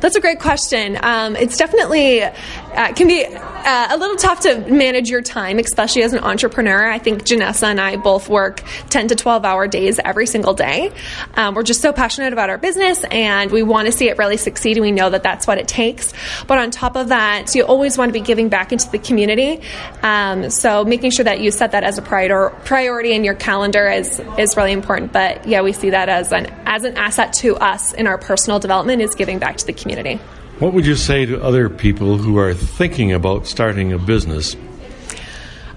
That's 0.00 0.16
a 0.16 0.20
great 0.20 0.40
question. 0.40 0.98
Um, 1.02 1.36
it's 1.36 1.56
definitely 1.56 2.22
uh, 2.22 2.92
can 2.92 3.06
be 3.06 3.24
uh, 3.24 3.88
a 3.90 3.96
little 3.96 4.16
tough 4.16 4.40
to 4.40 4.58
manage 4.70 5.08
your 5.08 5.22
time, 5.22 5.58
especially 5.58 6.02
as 6.02 6.12
an 6.12 6.18
entrepreneur. 6.20 6.90
I 6.90 6.98
think 6.98 7.22
Janessa 7.22 7.64
and 7.64 7.80
I 7.80 7.96
both 7.96 8.28
work 8.28 8.62
10 8.90 9.08
to 9.08 9.14
12 9.14 9.44
hour 9.44 9.66
days 9.66 9.98
every 10.04 10.26
single 10.26 10.54
day. 10.54 10.92
Um, 11.34 11.54
we're 11.54 11.62
just 11.62 11.80
so 11.80 11.92
passionate 11.92 12.32
about 12.32 12.50
our 12.50 12.58
business 12.58 13.02
and 13.04 13.50
we 13.50 13.62
want 13.62 13.86
to 13.86 13.92
see 13.92 14.08
it 14.08 14.18
really 14.18 14.36
succeed, 14.36 14.76
and 14.76 14.82
we 14.82 14.92
know 14.92 15.08
that 15.10 15.22
that's 15.22 15.46
what 15.46 15.58
it 15.58 15.68
takes. 15.68 16.12
But 16.46 16.58
on 16.58 16.70
top 16.70 16.96
of 16.96 17.08
that, 17.08 17.54
you 17.54 17.64
always 17.64 17.96
want 17.96 18.10
to 18.10 18.12
be 18.12 18.20
giving 18.20 18.48
back 18.48 18.72
into 18.72 18.90
the 18.90 18.98
community. 18.98 19.60
Um, 20.02 20.50
so 20.50 20.84
making 20.84 21.12
sure 21.12 21.24
that 21.24 21.40
you 21.40 21.50
set 21.50 21.72
that 21.72 21.84
as 21.84 21.98
a 21.98 22.02
prior- 22.02 22.50
priority 22.64 23.12
in 23.12 23.24
your 23.24 23.34
calendar 23.34 23.88
is 23.88 24.20
is 24.38 24.56
really 24.56 24.72
important. 24.72 25.12
But 25.12 25.46
yeah, 25.46 25.62
we 25.62 25.72
see 25.72 25.90
that 25.90 26.08
as 26.08 26.32
an 26.32 26.46
as 26.66 26.84
an 26.84 26.96
asset 26.96 27.32
to 27.34 27.56
us 27.56 27.92
in 27.94 28.06
our 28.06 28.18
personal 28.18 28.58
development 28.58 29.00
is 29.00 29.14
giving 29.14 29.38
back 29.38 29.53
to 29.58 29.66
the 29.66 29.72
community. 29.72 30.20
What 30.58 30.72
would 30.72 30.86
you 30.86 30.94
say 30.94 31.26
to 31.26 31.42
other 31.42 31.68
people 31.68 32.16
who 32.16 32.38
are 32.38 32.54
thinking 32.54 33.12
about 33.12 33.46
starting 33.46 33.92
a 33.92 33.98
business? 33.98 34.56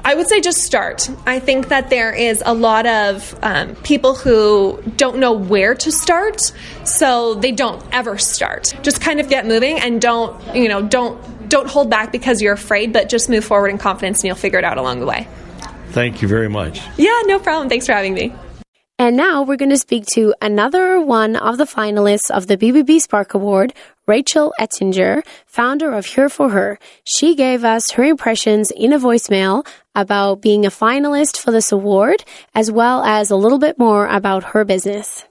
I 0.05 0.15
would 0.15 0.29
say 0.29 0.39
just 0.39 0.59
start. 0.59 1.09
I 1.25 1.39
think 1.39 1.67
that 1.67 1.89
there 1.89 2.13
is 2.13 2.41
a 2.45 2.53
lot 2.53 2.85
of 2.85 3.37
um, 3.41 3.75
people 3.75 4.15
who 4.15 4.81
don't 4.95 5.17
know 5.17 5.33
where 5.33 5.75
to 5.75 5.91
start, 5.91 6.53
so 6.85 7.33
they 7.33 7.51
don't 7.51 7.83
ever 7.91 8.17
start. 8.17 8.73
Just 8.83 9.01
kind 9.01 9.19
of 9.19 9.27
get 9.27 9.45
moving 9.45 9.79
and 9.79 10.01
don't, 10.01 10.55
you 10.55 10.69
know, 10.69 10.81
don't 10.81 11.49
don't 11.49 11.69
hold 11.69 11.89
back 11.89 12.11
because 12.11 12.41
you're 12.41 12.53
afraid, 12.53 12.93
but 12.93 13.09
just 13.09 13.29
move 13.29 13.43
forward 13.43 13.69
in 13.69 13.77
confidence 13.77 14.19
and 14.19 14.25
you'll 14.25 14.35
figure 14.35 14.59
it 14.59 14.65
out 14.65 14.77
along 14.77 14.99
the 14.99 15.05
way. 15.05 15.27
Thank 15.89 16.21
you 16.21 16.27
very 16.27 16.49
much. 16.49 16.81
Yeah, 16.97 17.21
no 17.25 17.39
problem. 17.39 17.67
Thanks 17.67 17.85
for 17.85 17.93
having 17.93 18.13
me. 18.13 18.33
And 18.99 19.15
now 19.15 19.43
we're 19.43 19.57
going 19.57 19.69
to 19.69 19.77
speak 19.77 20.07
to 20.15 20.33
another 20.41 20.99
one 20.99 21.35
of 21.35 21.59
the 21.59 21.65
finalists 21.65 22.31
of 22.31 22.47
the 22.47 22.57
BBB 22.57 22.99
Spark 22.99 23.35
Award, 23.35 23.75
Rachel 24.07 24.51
Ettinger, 24.59 25.21
founder 25.45 25.91
of 25.91 26.07
Here 26.07 26.29
for 26.29 26.49
Her. 26.49 26.79
She 27.03 27.35
gave 27.35 27.63
us 27.63 27.91
her 27.91 28.03
impressions 28.03 28.71
in 28.71 28.93
a 28.93 28.97
voicemail 28.97 29.67
about 29.93 30.41
being 30.41 30.65
a 30.65 30.71
finalist 30.71 31.37
for 31.37 31.51
this 31.51 31.71
award, 31.71 32.23
as 32.55 32.71
well 32.71 33.03
as 33.03 33.29
a 33.29 33.35
little 33.35 33.59
bit 33.59 33.77
more 33.77 34.07
about 34.07 34.43
her 34.45 34.65
business. 34.65 35.25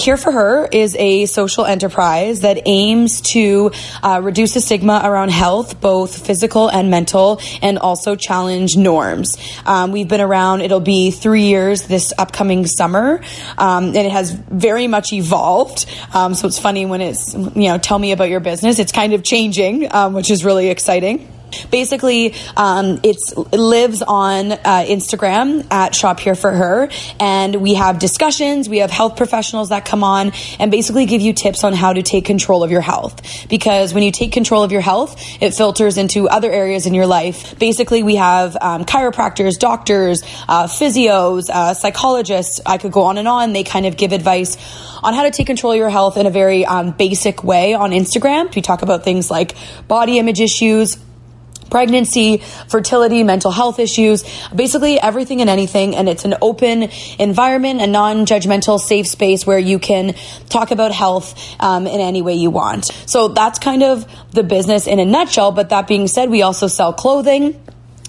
Here 0.00 0.16
for 0.16 0.30
Her 0.30 0.68
is 0.70 0.94
a 0.94 1.26
social 1.26 1.64
enterprise 1.64 2.42
that 2.42 2.62
aims 2.66 3.20
to 3.32 3.72
uh, 4.00 4.20
reduce 4.22 4.54
the 4.54 4.60
stigma 4.60 5.00
around 5.02 5.32
health, 5.32 5.80
both 5.80 6.24
physical 6.24 6.68
and 6.68 6.88
mental, 6.88 7.40
and 7.62 7.80
also 7.80 8.14
challenge 8.14 8.76
norms. 8.76 9.36
Um, 9.66 9.90
we've 9.90 10.06
been 10.06 10.20
around, 10.20 10.60
it'll 10.60 10.78
be 10.78 11.10
three 11.10 11.46
years 11.46 11.82
this 11.88 12.12
upcoming 12.16 12.64
summer, 12.64 13.20
um, 13.58 13.86
and 13.86 13.96
it 13.96 14.12
has 14.12 14.30
very 14.30 14.86
much 14.86 15.12
evolved. 15.12 15.86
Um, 16.14 16.34
so 16.34 16.46
it's 16.46 16.60
funny 16.60 16.86
when 16.86 17.00
it's, 17.00 17.34
you 17.34 17.68
know, 17.68 17.78
tell 17.78 17.98
me 17.98 18.12
about 18.12 18.30
your 18.30 18.40
business. 18.40 18.78
It's 18.78 18.92
kind 18.92 19.14
of 19.14 19.24
changing, 19.24 19.92
um, 19.92 20.14
which 20.14 20.30
is 20.30 20.44
really 20.44 20.68
exciting. 20.70 21.28
Basically, 21.70 22.34
um, 22.56 23.00
it 23.02 23.16
lives 23.52 24.02
on 24.02 24.52
uh, 24.52 24.84
Instagram 24.88 25.66
at 25.70 25.94
Shop 25.94 26.20
Here 26.20 26.34
for 26.34 26.50
Her, 26.50 26.90
and 27.20 27.56
we 27.56 27.74
have 27.74 27.98
discussions. 27.98 28.68
We 28.68 28.78
have 28.78 28.90
health 28.90 29.16
professionals 29.16 29.70
that 29.70 29.84
come 29.84 30.04
on 30.04 30.32
and 30.58 30.70
basically 30.70 31.06
give 31.06 31.20
you 31.20 31.32
tips 31.32 31.64
on 31.64 31.72
how 31.72 31.92
to 31.92 32.02
take 32.02 32.24
control 32.24 32.62
of 32.62 32.70
your 32.70 32.80
health. 32.80 33.48
Because 33.48 33.94
when 33.94 34.02
you 34.02 34.12
take 34.12 34.32
control 34.32 34.62
of 34.62 34.72
your 34.72 34.80
health, 34.80 35.16
it 35.40 35.54
filters 35.54 35.98
into 35.98 36.28
other 36.28 36.50
areas 36.50 36.86
in 36.86 36.94
your 36.94 37.06
life. 37.06 37.58
Basically, 37.58 38.02
we 38.02 38.16
have 38.16 38.56
um, 38.60 38.84
chiropractors, 38.84 39.58
doctors, 39.58 40.22
uh, 40.48 40.66
physios, 40.66 41.50
uh, 41.50 41.74
psychologists. 41.74 42.60
I 42.66 42.78
could 42.78 42.92
go 42.92 43.02
on 43.02 43.18
and 43.18 43.28
on. 43.28 43.52
They 43.52 43.64
kind 43.64 43.86
of 43.86 43.96
give 43.96 44.12
advice 44.12 44.56
on 45.02 45.14
how 45.14 45.22
to 45.22 45.30
take 45.30 45.46
control 45.46 45.72
of 45.72 45.78
your 45.78 45.90
health 45.90 46.16
in 46.16 46.26
a 46.26 46.30
very 46.30 46.64
um, 46.64 46.90
basic 46.92 47.44
way 47.44 47.74
on 47.74 47.90
Instagram. 47.90 48.54
We 48.54 48.62
talk 48.62 48.82
about 48.82 49.04
things 49.04 49.30
like 49.30 49.54
body 49.86 50.18
image 50.18 50.40
issues 50.40 50.98
pregnancy, 51.70 52.38
fertility, 52.68 53.22
mental 53.22 53.50
health 53.50 53.78
issues, 53.78 54.24
basically 54.54 55.00
everything 55.00 55.40
and 55.40 55.50
anything. 55.50 55.94
And 55.96 56.08
it's 56.08 56.24
an 56.24 56.34
open 56.40 56.90
environment, 57.18 57.80
a 57.80 57.86
non 57.86 58.26
judgmental, 58.26 58.78
safe 58.80 59.06
space 59.06 59.46
where 59.46 59.58
you 59.58 59.78
can 59.78 60.14
talk 60.48 60.70
about 60.70 60.92
health 60.92 61.34
um, 61.60 61.86
in 61.86 62.00
any 62.00 62.22
way 62.22 62.34
you 62.34 62.50
want. 62.50 62.86
So 63.06 63.28
that's 63.28 63.58
kind 63.58 63.82
of 63.82 64.06
the 64.32 64.42
business 64.42 64.86
in 64.86 64.98
a 64.98 65.04
nutshell. 65.04 65.52
But 65.52 65.70
that 65.70 65.86
being 65.86 66.08
said, 66.08 66.30
we 66.30 66.42
also 66.42 66.66
sell 66.66 66.92
clothing 66.92 67.60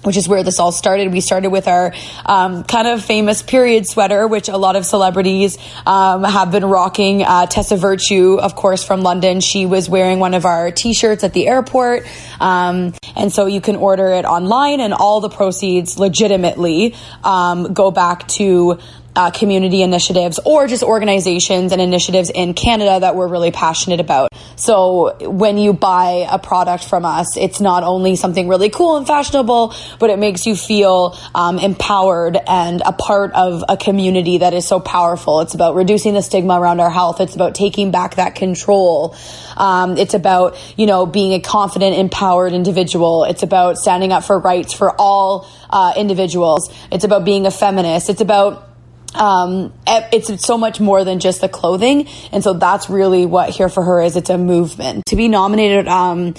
which 0.02 0.16
is 0.16 0.28
where 0.28 0.42
this 0.42 0.58
all 0.58 0.72
started. 0.72 1.12
We 1.12 1.20
started 1.20 1.50
with 1.50 1.68
our 1.68 1.92
um, 2.24 2.64
kind 2.64 2.88
of 2.88 3.04
famous 3.04 3.42
period 3.42 3.86
sweater, 3.86 4.26
which 4.26 4.48
a 4.48 4.56
lot 4.56 4.76
of 4.76 4.86
celebrities 4.86 5.58
um, 5.86 6.24
have 6.24 6.50
been 6.50 6.64
rocking. 6.64 7.22
Uh, 7.22 7.46
Tessa 7.46 7.76
Virtue, 7.76 8.38
of 8.40 8.54
course, 8.54 8.84
from 8.84 9.02
London, 9.02 9.40
she 9.40 9.66
was 9.66 9.88
wearing 9.88 10.18
one 10.18 10.34
of 10.34 10.44
our 10.44 10.70
T-shirts 10.70 11.24
at 11.24 11.32
the 11.32 11.48
airport, 11.48 12.06
um, 12.40 12.94
and 13.16 13.32
so 13.32 13.46
you 13.46 13.60
can 13.60 13.76
order 13.76 14.08
it 14.08 14.24
online, 14.24 14.80
and 14.80 14.94
all 14.94 15.20
the 15.20 15.30
proceeds 15.30 15.98
legitimately 15.98 16.94
um, 17.24 17.72
go 17.72 17.90
back 17.90 18.26
to 18.28 18.78
uh, 19.16 19.30
community 19.30 19.82
initiatives 19.82 20.38
or 20.44 20.66
just 20.66 20.82
organizations 20.82 21.72
and 21.72 21.80
initiatives 21.80 22.30
in 22.30 22.54
Canada 22.54 23.00
that 23.00 23.16
we're 23.16 23.28
really 23.28 23.50
passionate 23.50 24.00
about. 24.00 24.28
So 24.56 25.16
when 25.28 25.56
you 25.56 25.72
buy 25.72 26.26
a 26.30 26.38
product 26.38 26.84
from 26.84 27.04
us, 27.04 27.36
it's 27.36 27.60
not 27.60 27.82
only 27.82 28.14
something 28.16 28.46
really 28.46 28.68
cool 28.68 28.96
and 28.96 29.06
fashionable, 29.06 29.74
but 29.98 30.10
it 30.10 30.18
makes 30.18 30.46
you 30.46 30.54
feel 30.54 31.18
um, 31.34 31.58
empowered 31.58 32.36
and 32.46 32.82
a 32.84 32.92
part 32.92 33.32
of 33.32 33.64
a 33.68 33.76
community 33.76 34.38
that 34.38 34.52
is 34.52 34.66
so 34.66 34.80
powerful. 34.80 35.40
It's 35.40 35.54
about 35.54 35.74
reducing 35.74 36.14
the 36.14 36.22
stigma 36.22 36.60
around 36.60 36.80
our 36.80 36.90
health. 36.90 37.20
It's 37.20 37.34
about 37.34 37.54
taking 37.54 37.90
back 37.90 38.16
that 38.16 38.34
control. 38.34 39.16
Um, 39.56 39.96
it's 39.96 40.14
about, 40.14 40.58
you 40.76 40.86
know, 40.86 41.06
being 41.06 41.32
a 41.32 41.40
confident, 41.40 41.96
empowered 41.96 42.52
individual. 42.52 43.24
It's 43.24 43.42
about 43.42 43.78
standing 43.78 44.12
up 44.12 44.24
for 44.24 44.38
rights 44.38 44.72
for 44.72 44.94
all 44.98 45.48
uh, 45.70 45.94
individuals. 45.96 46.72
It's 46.92 47.04
about 47.04 47.24
being 47.24 47.46
a 47.46 47.50
feminist. 47.50 48.10
It's 48.10 48.20
about 48.20 48.69
um, 49.14 49.72
it's 49.86 50.44
so 50.44 50.56
much 50.56 50.80
more 50.80 51.04
than 51.04 51.18
just 51.18 51.40
the 51.40 51.48
clothing. 51.48 52.08
And 52.32 52.42
so 52.42 52.54
that's 52.54 52.88
really 52.88 53.26
what 53.26 53.50
Here 53.50 53.68
for 53.68 53.82
Her 53.82 54.00
is. 54.00 54.16
It's 54.16 54.30
a 54.30 54.38
movement. 54.38 55.06
To 55.06 55.16
be 55.16 55.28
nominated, 55.28 55.88
um, 55.88 56.34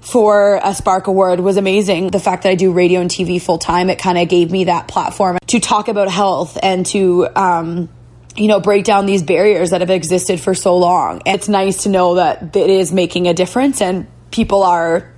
for 0.00 0.60
a 0.62 0.74
Spark 0.74 1.06
Award 1.06 1.40
was 1.40 1.56
amazing. 1.56 2.08
The 2.08 2.20
fact 2.20 2.42
that 2.42 2.50
I 2.50 2.54
do 2.56 2.72
radio 2.72 3.00
and 3.00 3.08
TV 3.08 3.40
full 3.40 3.58
time, 3.58 3.88
it 3.88 3.98
kind 3.98 4.18
of 4.18 4.28
gave 4.28 4.50
me 4.50 4.64
that 4.64 4.88
platform 4.88 5.38
to 5.46 5.60
talk 5.60 5.88
about 5.88 6.10
health 6.10 6.58
and 6.60 6.84
to, 6.86 7.28
um, 7.36 7.88
you 8.34 8.48
know, 8.48 8.58
break 8.58 8.84
down 8.84 9.06
these 9.06 9.22
barriers 9.22 9.70
that 9.70 9.80
have 9.80 9.90
existed 9.90 10.40
for 10.40 10.54
so 10.54 10.76
long. 10.76 11.22
And 11.24 11.36
it's 11.36 11.48
nice 11.48 11.84
to 11.84 11.88
know 11.88 12.16
that 12.16 12.56
it 12.56 12.68
is 12.68 12.92
making 12.92 13.28
a 13.28 13.34
difference 13.34 13.80
and 13.80 14.08
people 14.32 14.64
are 14.64 15.11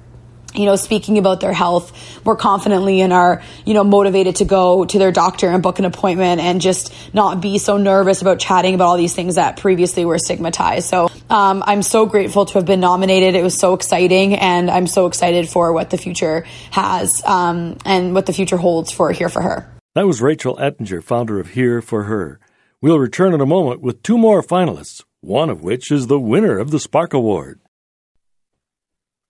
you 0.55 0.67
know, 0.67 0.77
speaking 0.77 1.19
about 1.19 1.41
their 1.41 1.53
health 1.53 2.25
more 2.25 2.37
confidently 2.37 3.01
and 3.01 3.13
are, 3.13 3.43
you 3.65 3.75
know, 3.75 3.85
motivated 3.85 4.37
to 4.37 4.45
go 4.45 4.85
to 4.85 4.99
their 4.99 5.13
doctor 5.13 5.49
and 5.49 5.63
book 5.63 5.79
an 5.79 5.85
appointment 5.85 6.41
and 6.41 6.61
just 6.61 6.93
not 7.13 7.41
be 7.41 7.59
so 7.59 7.77
nervous 7.77 8.23
about 8.23 8.39
chatting 8.39 8.75
about 8.75 8.87
all 8.87 8.97
these 8.97 9.15
things 9.15 9.35
that 9.35 9.57
previously 9.57 10.05
were 10.05 10.19
stigmatized. 10.19 10.89
So 10.89 11.11
um, 11.29 11.63
I'm 11.67 11.83
so 11.83 12.07
grateful 12.07 12.47
to 12.47 12.55
have 12.55 12.67
been 12.67 12.81
nominated. 12.81 13.35
It 13.35 13.43
was 13.43 13.59
so 13.59 13.75
exciting, 13.75 14.35
and 14.35 14.71
I'm 14.71 14.87
so 14.87 15.07
excited 15.07 15.49
for 15.49 15.73
what 15.73 15.91
the 15.91 15.99
future 15.99 16.45
has 16.71 17.23
um, 17.25 17.79
and 17.85 18.15
what 18.15 18.27
the 18.27 18.33
future 18.33 18.57
holds 18.57 18.93
for 18.93 19.13
Here 19.13 19.29
for 19.29 19.43
Her. 19.43 19.71
That 19.95 20.07
was 20.07 20.21
Rachel 20.21 20.59
Ettinger, 20.59 21.03
founder 21.03 21.41
of 21.41 21.51
Here 21.51 21.81
for 21.81 22.05
Her. 22.05 22.41
We'll 22.81 22.99
return 22.99 23.33
in 23.33 23.41
a 23.41 23.47
moment 23.47 23.81
with 23.81 24.03
two 24.03 24.19
more 24.19 24.43
finalists, 24.43 25.03
one 25.21 25.51
of 25.51 25.63
which 25.63 25.91
is 25.91 26.07
the 26.07 26.21
winner 26.21 26.59
of 26.59 26.71
the 26.71 26.81
Spark 26.81 27.15
Award. 27.15 27.61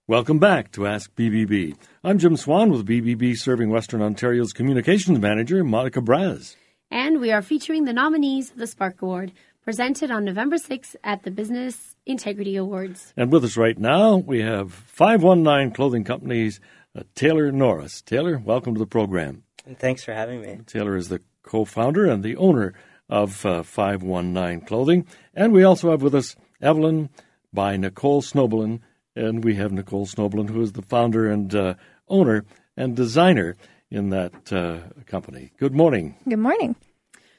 Welcome 0.06 0.38
back 0.38 0.70
to 0.73 0.87
Ask 0.87 1.14
BBB. 1.14 1.76
I'm 2.04 2.18
Jim 2.18 2.37
Swan 2.37 2.70
with 2.70 2.87
BBB 2.87 3.38
serving 3.38 3.70
Western 3.70 4.02
Ontario's 4.02 4.52
communications 4.52 5.18
manager, 5.18 5.64
Monica 5.64 6.02
Braz. 6.02 6.56
And 6.90 7.23
we 7.23 7.32
are 7.32 7.40
featuring 7.40 7.87
the 7.87 7.94
nominees 7.94 8.50
of 8.50 8.58
the 8.58 8.66
Spark 8.66 9.00
Award, 9.00 9.32
presented 9.62 10.11
on 10.11 10.26
November 10.26 10.56
6th 10.56 10.94
at 11.02 11.23
the 11.23 11.30
Business 11.30 11.96
Integrity 12.04 12.54
Awards. 12.56 13.14
And 13.16 13.32
with 13.32 13.44
us 13.44 13.56
right 13.56 13.78
now, 13.78 14.18
we 14.18 14.42
have 14.42 14.75
519 14.75 15.73
Clothing 15.73 16.04
Company's 16.04 16.61
uh, 16.94 17.04
Taylor 17.14 17.50
Norris. 17.50 18.02
Taylor, 18.02 18.37
welcome 18.37 18.75
to 18.75 18.80
the 18.80 18.87
program. 18.87 19.44
And 19.64 19.78
thanks 19.78 20.04
for 20.04 20.12
having 20.12 20.42
me. 20.42 20.61
Taylor 20.66 20.99
is 20.99 21.08
the 21.08 21.23
co 21.44 21.64
founder 21.64 22.04
and 22.04 22.23
the 22.23 22.37
owner 22.37 22.75
of 23.08 23.46
uh, 23.46 23.62
519 23.62 24.66
Clothing. 24.66 25.06
And 25.32 25.54
we 25.54 25.64
also 25.64 25.92
have 25.92 26.02
with 26.02 26.14
us 26.14 26.37
Evelyn 26.61 27.08
by 27.54 27.78
Nicole 27.78 28.20
Snobelin 28.20 28.82
and 29.16 29.44
we 29.44 29.54
have 29.56 29.73
Nicole 29.73 30.06
Snobelin, 30.06 30.49
who 30.49 30.61
is 30.62 30.73
the 30.73 30.83
founder 30.83 31.30
and 31.30 31.54
uh, 31.54 31.75
owner 32.09 32.44
and 32.76 32.97
designer 32.97 33.56
in 33.90 34.11
that 34.11 34.52
uh, 34.52 34.78
company. 35.06 35.52
Good 35.59 35.75
morning. 35.75 36.16
Good 36.28 36.38
morning. 36.38 36.76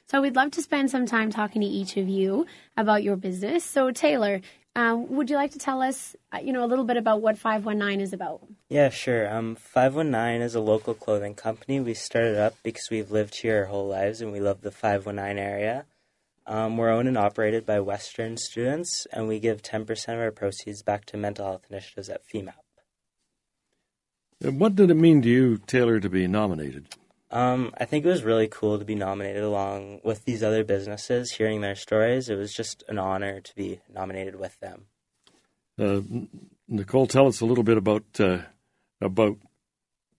So, 0.08 0.22
we'd 0.22 0.36
love 0.36 0.52
to 0.52 0.62
spend 0.62 0.90
some 0.90 1.04
time 1.04 1.30
talking 1.30 1.62
to 1.62 1.66
each 1.66 1.96
of 1.96 2.08
you 2.08 2.46
about 2.76 3.02
your 3.02 3.16
business. 3.16 3.64
So, 3.64 3.90
Taylor, 3.90 4.40
Um, 4.76 5.16
would 5.16 5.30
you 5.30 5.36
like 5.36 5.52
to 5.52 5.58
tell 5.58 5.80
us, 5.80 6.14
uh, 6.34 6.38
you 6.44 6.52
know, 6.52 6.62
a 6.62 6.68
little 6.68 6.84
bit 6.84 6.98
about 6.98 7.22
what 7.22 7.38
519 7.38 8.02
is 8.02 8.12
about? 8.12 8.42
Yeah, 8.68 8.90
sure. 8.90 9.26
Um, 9.34 9.56
519 9.56 10.42
is 10.42 10.54
a 10.54 10.60
local 10.60 10.92
clothing 10.92 11.34
company. 11.34 11.80
We 11.80 11.94
started 11.94 12.36
up 12.36 12.54
because 12.62 12.90
we've 12.90 13.10
lived 13.10 13.36
here 13.40 13.60
our 13.60 13.64
whole 13.64 13.88
lives 13.88 14.20
and 14.20 14.32
we 14.32 14.38
love 14.38 14.60
the 14.60 14.70
519 14.70 15.38
area. 15.42 15.86
Um, 16.46 16.76
we're 16.76 16.90
owned 16.90 17.08
and 17.08 17.18
operated 17.18 17.66
by 17.66 17.80
Western 17.80 18.36
students, 18.36 19.06
and 19.12 19.26
we 19.26 19.40
give 19.40 19.62
10% 19.62 20.08
of 20.14 20.20
our 20.20 20.30
proceeds 20.30 20.82
back 20.82 21.04
to 21.06 21.16
mental 21.16 21.46
health 21.46 21.66
initiatives 21.68 22.08
at 22.08 22.22
FEMAP. 22.26 22.54
And 24.42 24.60
What 24.60 24.76
did 24.76 24.90
it 24.90 24.94
mean 24.94 25.22
to 25.22 25.28
you, 25.28 25.58
Taylor, 25.66 25.98
to 25.98 26.08
be 26.08 26.26
nominated? 26.26 26.88
Um, 27.30 27.72
I 27.78 27.84
think 27.84 28.04
it 28.04 28.08
was 28.08 28.22
really 28.22 28.46
cool 28.46 28.78
to 28.78 28.84
be 28.84 28.94
nominated 28.94 29.42
along 29.42 30.00
with 30.04 30.24
these 30.24 30.42
other 30.42 30.62
businesses, 30.62 31.32
hearing 31.32 31.60
their 31.60 31.74
stories. 31.74 32.28
It 32.28 32.36
was 32.36 32.52
just 32.52 32.84
an 32.88 32.98
honor 32.98 33.40
to 33.40 33.54
be 33.56 33.80
nominated 33.92 34.38
with 34.38 34.58
them. 34.60 34.86
Uh, 35.78 36.00
Nicole, 36.68 37.06
tell 37.06 37.26
us 37.26 37.40
a 37.40 37.46
little 37.46 37.64
bit 37.64 37.76
about 37.76 38.04
uh, 38.18 38.38
about 39.00 39.36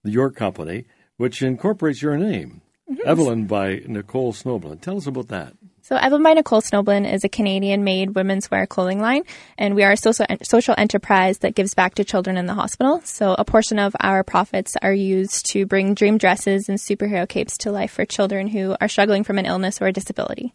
your 0.04 0.30
company, 0.30 0.86
which 1.16 1.42
incorporates 1.42 2.02
your 2.02 2.18
name, 2.18 2.62
Evelyn 3.06 3.46
by 3.46 3.82
Nicole 3.88 4.34
Snobelin. 4.34 4.80
Tell 4.80 4.98
us 4.98 5.08
about 5.08 5.30
that. 5.30 5.57
So 5.88 5.96
Evelyn 5.96 6.22
by 6.22 6.34
Nicole 6.34 6.60
Snobelin 6.60 7.06
is 7.06 7.24
a 7.24 7.30
Canadian-made 7.30 8.14
women's 8.14 8.52
wear 8.52 8.68
clothing 8.68 9.00
line, 9.00 9.24
and 9.58 9.74
we 9.74 9.86
are 9.86 9.94
a 9.94 9.96
social 9.96 10.26
social 10.44 10.76
enterprise 10.78 11.38
that 11.38 11.56
gives 11.56 11.76
back 11.76 11.96
to 11.96 12.04
children 12.04 12.36
in 12.36 12.46
the 12.46 12.54
hospital. 12.54 13.00
So 13.06 13.34
a 13.40 13.46
portion 13.46 13.80
of 13.80 13.96
our 14.02 14.22
profits 14.22 14.76
are 14.82 14.92
used 14.92 15.50
to 15.52 15.66
bring 15.66 15.94
dream 15.94 16.18
dresses 16.18 16.68
and 16.68 16.78
superhero 16.78 17.26
capes 17.26 17.58
to 17.60 17.72
life 17.72 17.92
for 17.92 18.04
children 18.04 18.50
who 18.50 18.76
are 18.82 18.90
struggling 18.90 19.24
from 19.24 19.38
an 19.38 19.46
illness 19.46 19.82
or 19.82 19.88
a 19.88 19.94
disability. 19.94 20.54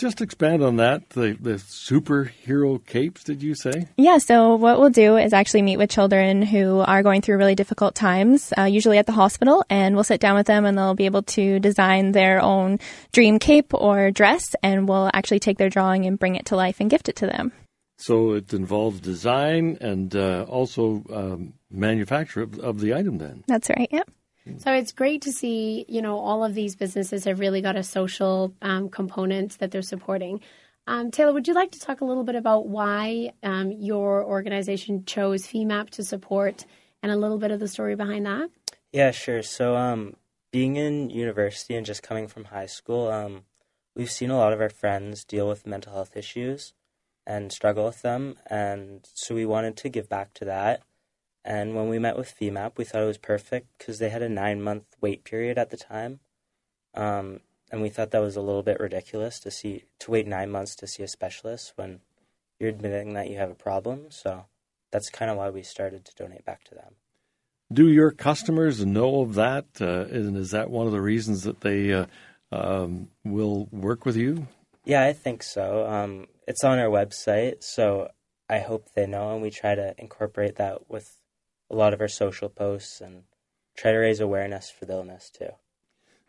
Just 0.00 0.22
expand 0.22 0.62
on 0.62 0.76
that. 0.76 1.10
The 1.10 1.36
the 1.38 1.56
superhero 1.56 2.82
capes, 2.86 3.22
did 3.22 3.42
you 3.42 3.54
say? 3.54 3.86
Yeah, 3.98 4.16
so 4.16 4.54
what 4.54 4.80
we'll 4.80 4.88
do 4.88 5.18
is 5.18 5.34
actually 5.34 5.60
meet 5.60 5.76
with 5.76 5.90
children 5.90 6.40
who 6.40 6.78
are 6.78 7.02
going 7.02 7.20
through 7.20 7.36
really 7.36 7.54
difficult 7.54 7.94
times, 7.94 8.50
uh, 8.56 8.62
usually 8.64 8.96
at 8.96 9.04
the 9.04 9.12
hospital, 9.12 9.62
and 9.68 9.94
we'll 9.94 10.04
sit 10.04 10.18
down 10.18 10.36
with 10.36 10.46
them 10.46 10.64
and 10.64 10.78
they'll 10.78 10.94
be 10.94 11.04
able 11.04 11.24
to 11.24 11.60
design 11.60 12.12
their 12.12 12.40
own 12.40 12.78
dream 13.12 13.38
cape 13.38 13.74
or 13.74 14.10
dress, 14.10 14.54
and 14.62 14.88
we'll 14.88 15.10
actually 15.12 15.38
take 15.38 15.58
their 15.58 15.68
drawing 15.68 16.06
and 16.06 16.18
bring 16.18 16.34
it 16.34 16.46
to 16.46 16.56
life 16.56 16.80
and 16.80 16.88
gift 16.88 17.10
it 17.10 17.16
to 17.16 17.26
them. 17.26 17.52
So 17.98 18.32
it 18.32 18.54
involves 18.54 19.00
design 19.00 19.76
and 19.82 20.16
uh, 20.16 20.46
also 20.48 21.04
um, 21.12 21.52
manufacture 21.70 22.40
of, 22.40 22.58
of 22.58 22.80
the 22.80 22.94
item. 22.94 23.18
Then 23.18 23.44
That's 23.46 23.68
right, 23.68 23.90
yeah. 23.92 24.04
So 24.58 24.72
it's 24.72 24.92
great 24.92 25.22
to 25.22 25.32
see, 25.32 25.84
you 25.88 26.02
know, 26.02 26.18
all 26.18 26.44
of 26.44 26.54
these 26.54 26.74
businesses 26.74 27.24
have 27.24 27.40
really 27.40 27.60
got 27.60 27.76
a 27.76 27.82
social 27.82 28.54
um, 28.62 28.88
component 28.88 29.58
that 29.58 29.70
they're 29.70 29.82
supporting. 29.82 30.40
Um, 30.86 31.10
Taylor, 31.10 31.32
would 31.32 31.46
you 31.46 31.54
like 31.54 31.72
to 31.72 31.80
talk 31.80 32.00
a 32.00 32.04
little 32.04 32.24
bit 32.24 32.34
about 32.34 32.66
why 32.66 33.32
um, 33.42 33.70
your 33.70 34.24
organization 34.24 35.04
chose 35.04 35.46
FEMAP 35.46 35.90
to 35.90 36.02
support 36.02 36.64
and 37.02 37.12
a 37.12 37.16
little 37.16 37.38
bit 37.38 37.50
of 37.50 37.60
the 37.60 37.68
story 37.68 37.94
behind 37.96 38.26
that? 38.26 38.50
Yeah, 38.92 39.10
sure. 39.10 39.42
So, 39.42 39.76
um, 39.76 40.16
being 40.52 40.76
in 40.76 41.10
university 41.10 41.76
and 41.76 41.86
just 41.86 42.02
coming 42.02 42.26
from 42.26 42.44
high 42.44 42.66
school, 42.66 43.08
um, 43.08 43.44
we've 43.94 44.10
seen 44.10 44.30
a 44.30 44.36
lot 44.36 44.52
of 44.52 44.60
our 44.60 44.68
friends 44.68 45.24
deal 45.24 45.46
with 45.46 45.66
mental 45.66 45.92
health 45.92 46.16
issues 46.16 46.72
and 47.26 47.52
struggle 47.52 47.84
with 47.84 48.02
them, 48.02 48.36
and 48.46 49.08
so 49.14 49.34
we 49.34 49.46
wanted 49.46 49.76
to 49.76 49.88
give 49.88 50.08
back 50.08 50.34
to 50.34 50.44
that. 50.46 50.82
And 51.44 51.74
when 51.74 51.88
we 51.88 51.98
met 51.98 52.18
with 52.18 52.34
FEMAP, 52.38 52.72
we 52.76 52.84
thought 52.84 53.02
it 53.02 53.06
was 53.06 53.18
perfect 53.18 53.68
because 53.78 53.98
they 53.98 54.10
had 54.10 54.22
a 54.22 54.28
nine 54.28 54.60
month 54.60 54.84
wait 55.00 55.24
period 55.24 55.56
at 55.56 55.70
the 55.70 55.76
time, 55.76 56.20
um, 56.94 57.40
and 57.70 57.80
we 57.80 57.88
thought 57.88 58.10
that 58.10 58.20
was 58.20 58.36
a 58.36 58.42
little 58.42 58.62
bit 58.62 58.78
ridiculous 58.80 59.40
to 59.40 59.50
see 59.50 59.84
to 60.00 60.10
wait 60.10 60.26
nine 60.26 60.50
months 60.50 60.74
to 60.76 60.86
see 60.86 61.02
a 61.02 61.08
specialist 61.08 61.72
when 61.76 62.00
you're 62.58 62.68
admitting 62.68 63.14
that 63.14 63.30
you 63.30 63.38
have 63.38 63.50
a 63.50 63.54
problem. 63.54 64.06
So 64.10 64.46
that's 64.90 65.08
kind 65.08 65.30
of 65.30 65.36
why 65.38 65.50
we 65.50 65.62
started 65.62 66.04
to 66.04 66.14
donate 66.14 66.44
back 66.44 66.64
to 66.64 66.74
them. 66.74 66.94
do 67.72 67.88
your 67.88 68.10
customers 68.10 68.84
know 68.84 69.22
of 69.22 69.34
that? 69.34 69.66
Uh, 69.80 70.04
and 70.10 70.36
is 70.36 70.50
that 70.50 70.70
one 70.70 70.86
of 70.86 70.92
the 70.92 71.00
reasons 71.00 71.44
that 71.44 71.60
they 71.60 71.92
uh, 71.92 72.06
um, 72.52 73.08
will 73.24 73.68
work 73.70 74.04
with 74.04 74.16
you? 74.16 74.46
Yeah, 74.84 75.04
I 75.04 75.12
think 75.12 75.42
so. 75.42 75.86
Um, 75.86 76.26
it's 76.48 76.64
on 76.64 76.78
our 76.78 76.88
website, 76.88 77.62
so 77.62 78.10
I 78.48 78.58
hope 78.58 78.88
they 78.94 79.06
know, 79.06 79.32
and 79.32 79.42
we 79.42 79.50
try 79.50 79.74
to 79.74 79.94
incorporate 79.98 80.56
that 80.56 80.90
with 80.90 81.19
a 81.70 81.76
lot 81.76 81.94
of 81.94 82.00
our 82.00 82.08
social 82.08 82.48
posts 82.48 83.00
and 83.00 83.22
try 83.76 83.92
to 83.92 83.98
raise 83.98 84.20
awareness 84.20 84.70
for 84.70 84.84
the 84.84 84.94
illness 84.94 85.30
too. 85.30 85.50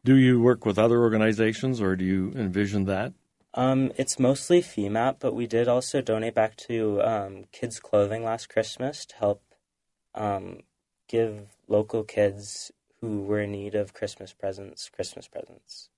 Do 0.04 0.16
you 0.16 0.42
work 0.42 0.66
with 0.66 0.80
other 0.80 1.00
organizations, 1.02 1.80
or 1.80 1.96
do 1.96 2.04
you 2.04 2.32
envision 2.36 2.86
that? 2.86 3.14
Um, 3.54 3.92
it's 3.98 4.18
mostly 4.18 4.62
FEMAP, 4.62 5.18
but 5.20 5.36
we 5.36 5.46
did 5.46 5.68
also 5.68 6.02
donate 6.02 6.34
back 6.34 6.56
to 6.68 7.02
um, 7.02 7.44
kids' 7.52 7.80
clothing 7.80 8.24
last 8.24 8.50
Christmas 8.50 9.06
to 9.06 9.16
help 9.18 9.44
um, 10.16 10.62
give 11.08 11.48
local 11.68 12.04
kids 12.04 12.72
who 13.02 13.22
were 13.22 13.42
in 13.42 13.52
need 13.52 13.76
of 13.76 13.94
Christmas 13.94 14.34
presents 14.34 14.90
Christmas 14.90 15.28
presents. 15.28 15.90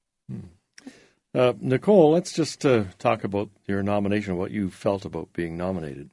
Uh, 1.35 1.53
Nicole, 1.59 2.11
let's 2.11 2.31
just 2.31 2.65
uh, 2.65 2.85
talk 2.99 3.23
about 3.23 3.49
your 3.67 3.83
nomination, 3.83 4.37
what 4.37 4.51
you 4.51 4.69
felt 4.69 5.05
about 5.05 5.33
being 5.33 5.57
nominated. 5.57 6.09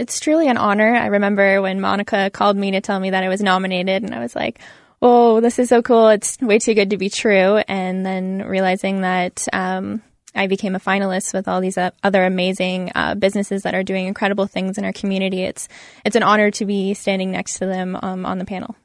It's 0.00 0.18
truly 0.18 0.48
an 0.48 0.56
honor. 0.56 0.94
I 0.94 1.08
remember 1.08 1.60
when 1.60 1.78
Monica 1.78 2.30
called 2.30 2.56
me 2.56 2.70
to 2.70 2.80
tell 2.80 2.98
me 2.98 3.10
that 3.10 3.22
I 3.22 3.28
was 3.28 3.42
nominated, 3.42 4.02
and 4.02 4.14
I 4.14 4.20
was 4.20 4.34
like, 4.34 4.58
"Oh, 5.02 5.40
this 5.40 5.58
is 5.58 5.68
so 5.68 5.82
cool! 5.82 6.08
It's 6.08 6.40
way 6.40 6.58
too 6.58 6.72
good 6.72 6.88
to 6.88 6.96
be 6.96 7.10
true." 7.10 7.58
And 7.68 8.06
then 8.06 8.44
realizing 8.46 9.02
that 9.02 9.46
um, 9.52 10.00
I 10.34 10.46
became 10.46 10.74
a 10.74 10.80
finalist 10.80 11.34
with 11.34 11.48
all 11.48 11.60
these 11.60 11.76
uh, 11.76 11.90
other 12.02 12.24
amazing 12.24 12.92
uh, 12.94 13.14
businesses 13.14 13.62
that 13.64 13.74
are 13.74 13.82
doing 13.82 14.06
incredible 14.06 14.46
things 14.46 14.78
in 14.78 14.86
our 14.86 14.92
community. 14.94 15.42
It's 15.42 15.68
it's 16.02 16.16
an 16.16 16.22
honor 16.22 16.50
to 16.52 16.64
be 16.64 16.94
standing 16.94 17.30
next 17.30 17.58
to 17.58 17.66
them 17.66 17.94
um, 18.00 18.24
on 18.24 18.38
the 18.38 18.46
panel. 18.46 18.76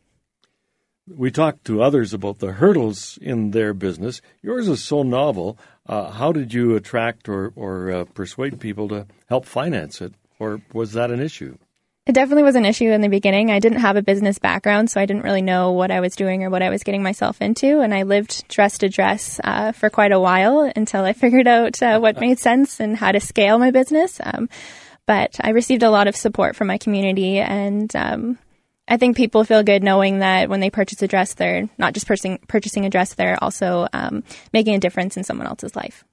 We 1.07 1.31
talked 1.31 1.63
to 1.65 1.81
others 1.81 2.13
about 2.13 2.39
the 2.39 2.51
hurdles 2.51 3.17
in 3.21 3.51
their 3.51 3.73
business. 3.73 4.19
Yours 4.41 4.67
is 4.67 4.83
so 4.83 5.03
novel. 5.03 5.57
Uh, 5.87 6.11
how 6.11 6.33
did 6.33 6.53
you 6.53 6.75
attract 6.75 7.29
or, 7.29 7.53
or 7.55 7.89
uh, 7.89 8.03
persuade 8.05 8.59
people 8.59 8.89
to 8.89 9.07
help 9.27 9.45
finance 9.45 10.01
it? 10.01 10.13
Or 10.39 10.61
was 10.73 10.93
that 10.93 11.11
an 11.11 11.19
issue? 11.19 11.57
It 12.05 12.13
definitely 12.13 12.43
was 12.43 12.55
an 12.55 12.65
issue 12.65 12.91
in 12.91 13.01
the 13.01 13.09
beginning. 13.09 13.49
I 13.49 13.57
didn't 13.57 13.79
have 13.79 13.95
a 13.95 14.01
business 14.03 14.37
background, 14.37 14.91
so 14.91 15.01
I 15.01 15.07
didn't 15.07 15.23
really 15.23 15.41
know 15.41 15.71
what 15.71 15.89
I 15.89 16.01
was 16.01 16.15
doing 16.15 16.43
or 16.43 16.51
what 16.51 16.61
I 16.61 16.69
was 16.69 16.83
getting 16.83 17.01
myself 17.01 17.41
into. 17.41 17.79
And 17.79 17.95
I 17.95 18.03
lived 18.03 18.47
dress 18.47 18.77
to 18.79 18.89
dress 18.89 19.39
uh, 19.43 19.71
for 19.71 19.89
quite 19.89 20.11
a 20.11 20.19
while 20.19 20.71
until 20.75 21.03
I 21.03 21.13
figured 21.23 21.47
out 21.47 21.81
uh, 21.81 21.99
what 21.99 22.19
made 22.19 22.37
sense 22.37 22.79
and 22.79 22.95
how 22.95 23.11
to 23.11 23.19
scale 23.19 23.57
my 23.57 23.71
business. 23.71 24.19
Um, 24.23 24.49
but 25.07 25.37
I 25.41 25.49
received 25.49 25.81
a 25.81 25.89
lot 25.89 26.07
of 26.07 26.15
support 26.15 26.55
from 26.55 26.67
my 26.67 26.77
community, 26.77 27.39
and 27.39 27.95
um, 27.95 28.37
I 28.87 28.97
think 28.97 29.17
people 29.17 29.43
feel 29.43 29.63
good 29.63 29.83
knowing 29.83 30.19
that 30.19 30.49
when 30.49 30.59
they 30.59 30.69
purchase 30.69 31.01
a 31.01 31.07
dress, 31.07 31.33
they're 31.33 31.69
not 31.77 31.93
just 31.93 32.07
purchasing, 32.07 32.39
purchasing 32.47 32.85
a 32.85 32.89
dress, 32.89 33.13
they're 33.13 33.43
also 33.43 33.87
um, 33.93 34.23
making 34.53 34.75
a 34.75 34.79
difference 34.79 35.17
in 35.17 35.23
someone 35.23 35.47
else's 35.47 35.75
life. 35.75 36.03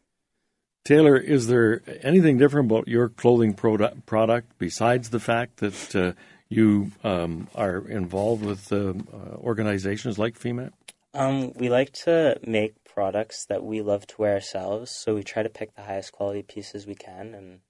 Taylor, 0.85 1.17
is 1.17 1.47
there 1.47 1.81
anything 2.03 2.39
different 2.39 2.71
about 2.71 2.89
your 2.89 3.09
clothing 3.09 3.55
product, 3.55 4.05
product 4.05 4.59
besides 4.59 5.11
the 5.11 5.21
fact 5.21 5.59
that 5.59 5.95
uh, 5.95 6.13
you 6.49 6.91
um, 7.05 7.49
are 7.55 7.87
involved 7.89 8.45
with 8.45 8.73
uh, 8.73 8.77
uh, 8.77 9.37
organizations 9.37 10.19
like 10.19 10.39
FEMAP? 10.39 10.73
Um, 11.15 11.53
we 11.55 11.69
like 11.69 11.93
to 12.05 12.39
make 12.45 12.83
products 12.85 13.47
that 13.47 13.63
we 13.63 13.81
love 13.81 14.07
to 14.09 14.15
wear 14.19 14.35
ourselves, 14.35 14.91
so 14.91 15.15
we 15.15 15.23
try 15.23 15.43
to 15.43 15.49
pick 15.49 15.75
the 15.75 15.83
highest 15.83 16.13
quality 16.13 16.43
pieces 16.43 16.87
we 16.87 16.95
can 16.95 17.35
and 17.35 17.61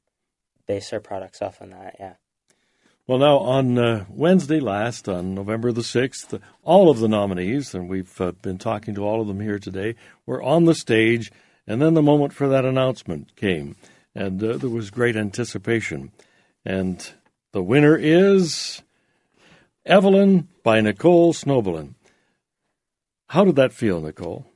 base 0.67 0.93
our 0.93 1.01
products 1.01 1.43
off 1.43 1.61
on 1.61 1.71
that. 1.71 1.97
Yeah. 1.99 2.15
Well, 3.07 3.19
now 3.19 3.39
on 3.39 3.79
uh, 3.79 4.07
Wednesday 4.09 4.61
last, 4.61 5.09
on 5.09 5.35
November 5.35 5.71
the 5.73 5.83
6th, 5.83 6.41
all 6.63 6.89
of 6.89 7.01
the 7.01 7.09
nominees, 7.09 7.75
and 7.75 7.89
we've 7.91 8.21
uh, 8.21 8.33
been 8.33 8.59
talking 8.59 8.95
to 8.95 9.05
all 9.05 9.21
of 9.21 9.27
them 9.27 9.41
here 9.41 9.59
today, 9.59 9.97
were 10.25 10.43
on 10.43 10.65
the 10.65 10.75
stage, 10.75 11.31
and 11.67 11.81
then 11.81 11.95
the 11.95 12.03
moment 12.03 12.33
for 12.33 12.49
that 12.49 12.65
announcement 12.65 13.37
came, 13.37 13.77
and 14.15 14.43
uh, 14.43 14.57
there 14.57 14.71
was 14.71 14.91
great 14.91 15.17
anticipation. 15.17 16.13
And 16.65 17.13
the 17.53 17.63
winner 17.63 17.97
is 17.97 18.83
Evelyn 19.85 20.49
by 20.63 20.81
Nicole 20.81 21.33
Snobelin. 21.33 21.95
How 23.29 23.45
did 23.45 23.57
that 23.57 23.73
feel, 23.73 24.01
Nicole? 24.01 24.47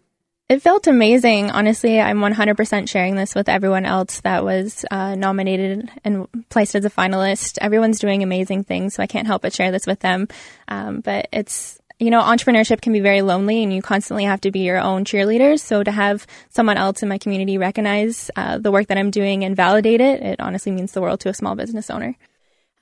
It 0.48 0.62
felt 0.62 0.86
amazing. 0.86 1.50
Honestly, 1.50 2.00
I'm 2.00 2.20
100% 2.20 2.88
sharing 2.88 3.16
this 3.16 3.34
with 3.34 3.48
everyone 3.48 3.84
else 3.84 4.20
that 4.20 4.44
was 4.44 4.84
uh, 4.92 5.16
nominated 5.16 5.90
and 6.04 6.28
placed 6.50 6.76
as 6.76 6.84
a 6.84 6.90
finalist. 6.90 7.58
Everyone's 7.60 7.98
doing 7.98 8.22
amazing 8.22 8.62
things, 8.62 8.94
so 8.94 9.02
I 9.02 9.08
can't 9.08 9.26
help 9.26 9.42
but 9.42 9.52
share 9.52 9.72
this 9.72 9.88
with 9.88 9.98
them. 10.00 10.28
Um, 10.68 11.00
but 11.00 11.26
it's, 11.32 11.80
you 11.98 12.10
know, 12.10 12.20
entrepreneurship 12.20 12.82
can 12.82 12.92
be 12.92 13.00
very 13.00 13.22
lonely 13.22 13.62
and 13.62 13.72
you 13.72 13.80
constantly 13.80 14.24
have 14.24 14.40
to 14.42 14.50
be 14.50 14.60
your 14.60 14.78
own 14.78 15.04
cheerleaders. 15.04 15.60
So 15.60 15.82
to 15.82 15.90
have 15.90 16.26
someone 16.50 16.76
else 16.76 17.02
in 17.02 17.08
my 17.08 17.18
community 17.18 17.56
recognize 17.56 18.30
uh, 18.36 18.58
the 18.58 18.70
work 18.70 18.88
that 18.88 18.98
I'm 18.98 19.10
doing 19.10 19.44
and 19.44 19.56
validate 19.56 20.00
it, 20.00 20.22
it 20.22 20.40
honestly 20.40 20.72
means 20.72 20.92
the 20.92 21.00
world 21.00 21.20
to 21.20 21.30
a 21.30 21.34
small 21.34 21.54
business 21.54 21.88
owner. 21.88 22.14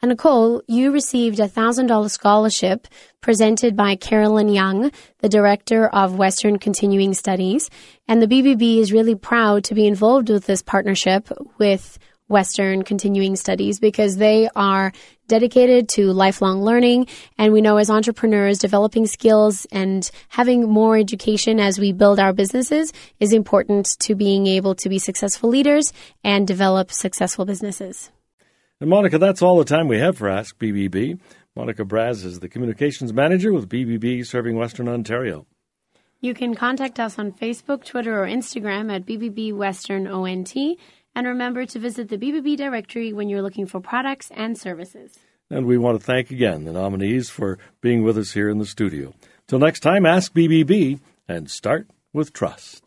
And 0.02 0.10
Nicole, 0.10 0.62
you 0.66 0.92
received 0.92 1.40
a 1.40 1.48
$1,000 1.48 2.10
scholarship 2.10 2.88
presented 3.20 3.74
by 3.74 3.96
Carolyn 3.96 4.48
Young, 4.48 4.90
the 5.20 5.30
Director 5.30 5.86
of 5.88 6.18
Western 6.18 6.58
Continuing 6.58 7.14
Studies. 7.14 7.70
And 8.06 8.20
the 8.20 8.26
BBB 8.26 8.80
is 8.80 8.92
really 8.92 9.14
proud 9.14 9.64
to 9.64 9.74
be 9.74 9.86
involved 9.86 10.28
with 10.28 10.44
this 10.44 10.60
partnership 10.60 11.30
with 11.56 11.98
Western 12.28 12.82
continuing 12.82 13.36
studies 13.36 13.78
because 13.78 14.16
they 14.16 14.48
are 14.56 14.92
dedicated 15.28 15.88
to 15.90 16.12
lifelong 16.12 16.62
learning. 16.62 17.06
And 17.38 17.52
we 17.52 17.60
know 17.60 17.76
as 17.76 17.90
entrepreneurs, 17.90 18.58
developing 18.58 19.06
skills 19.06 19.66
and 19.72 20.10
having 20.28 20.68
more 20.68 20.96
education 20.96 21.60
as 21.60 21.78
we 21.78 21.92
build 21.92 22.18
our 22.18 22.32
businesses 22.32 22.92
is 23.20 23.32
important 23.32 23.98
to 24.00 24.14
being 24.14 24.46
able 24.46 24.74
to 24.76 24.88
be 24.88 24.98
successful 24.98 25.50
leaders 25.50 25.92
and 26.22 26.46
develop 26.46 26.90
successful 26.90 27.44
businesses. 27.44 28.10
And 28.80 28.90
Monica, 28.90 29.18
that's 29.18 29.42
all 29.42 29.58
the 29.58 29.64
time 29.64 29.88
we 29.88 29.98
have 29.98 30.18
for 30.18 30.28
Ask 30.28 30.58
BBB. 30.58 31.18
Monica 31.56 31.84
Braz 31.84 32.24
is 32.24 32.40
the 32.40 32.48
communications 32.48 33.12
manager 33.12 33.52
with 33.52 33.68
BBB 33.68 34.26
serving 34.26 34.56
Western 34.56 34.88
Ontario. 34.88 35.46
You 36.20 36.34
can 36.34 36.54
contact 36.54 36.98
us 36.98 37.18
on 37.18 37.32
Facebook, 37.32 37.84
Twitter, 37.84 38.22
or 38.22 38.26
Instagram 38.26 38.90
at 38.90 39.04
BBB 39.04 39.54
Western 39.54 40.06
ONT. 40.06 40.54
And 41.14 41.26
remember 41.26 41.64
to 41.66 41.78
visit 41.78 42.08
the 42.08 42.18
BBB 42.18 42.56
directory 42.56 43.12
when 43.12 43.28
you're 43.28 43.42
looking 43.42 43.66
for 43.66 43.80
products 43.80 44.30
and 44.34 44.58
services. 44.58 45.18
And 45.50 45.66
we 45.66 45.78
want 45.78 46.00
to 46.00 46.04
thank 46.04 46.30
again 46.30 46.64
the 46.64 46.72
nominees 46.72 47.30
for 47.30 47.58
being 47.80 48.02
with 48.02 48.18
us 48.18 48.32
here 48.32 48.48
in 48.48 48.58
the 48.58 48.66
studio. 48.66 49.14
Till 49.46 49.58
next 49.58 49.80
time, 49.80 50.06
ask 50.06 50.32
BBB 50.32 51.00
and 51.28 51.50
start 51.50 51.88
with 52.12 52.32
trust. 52.32 52.83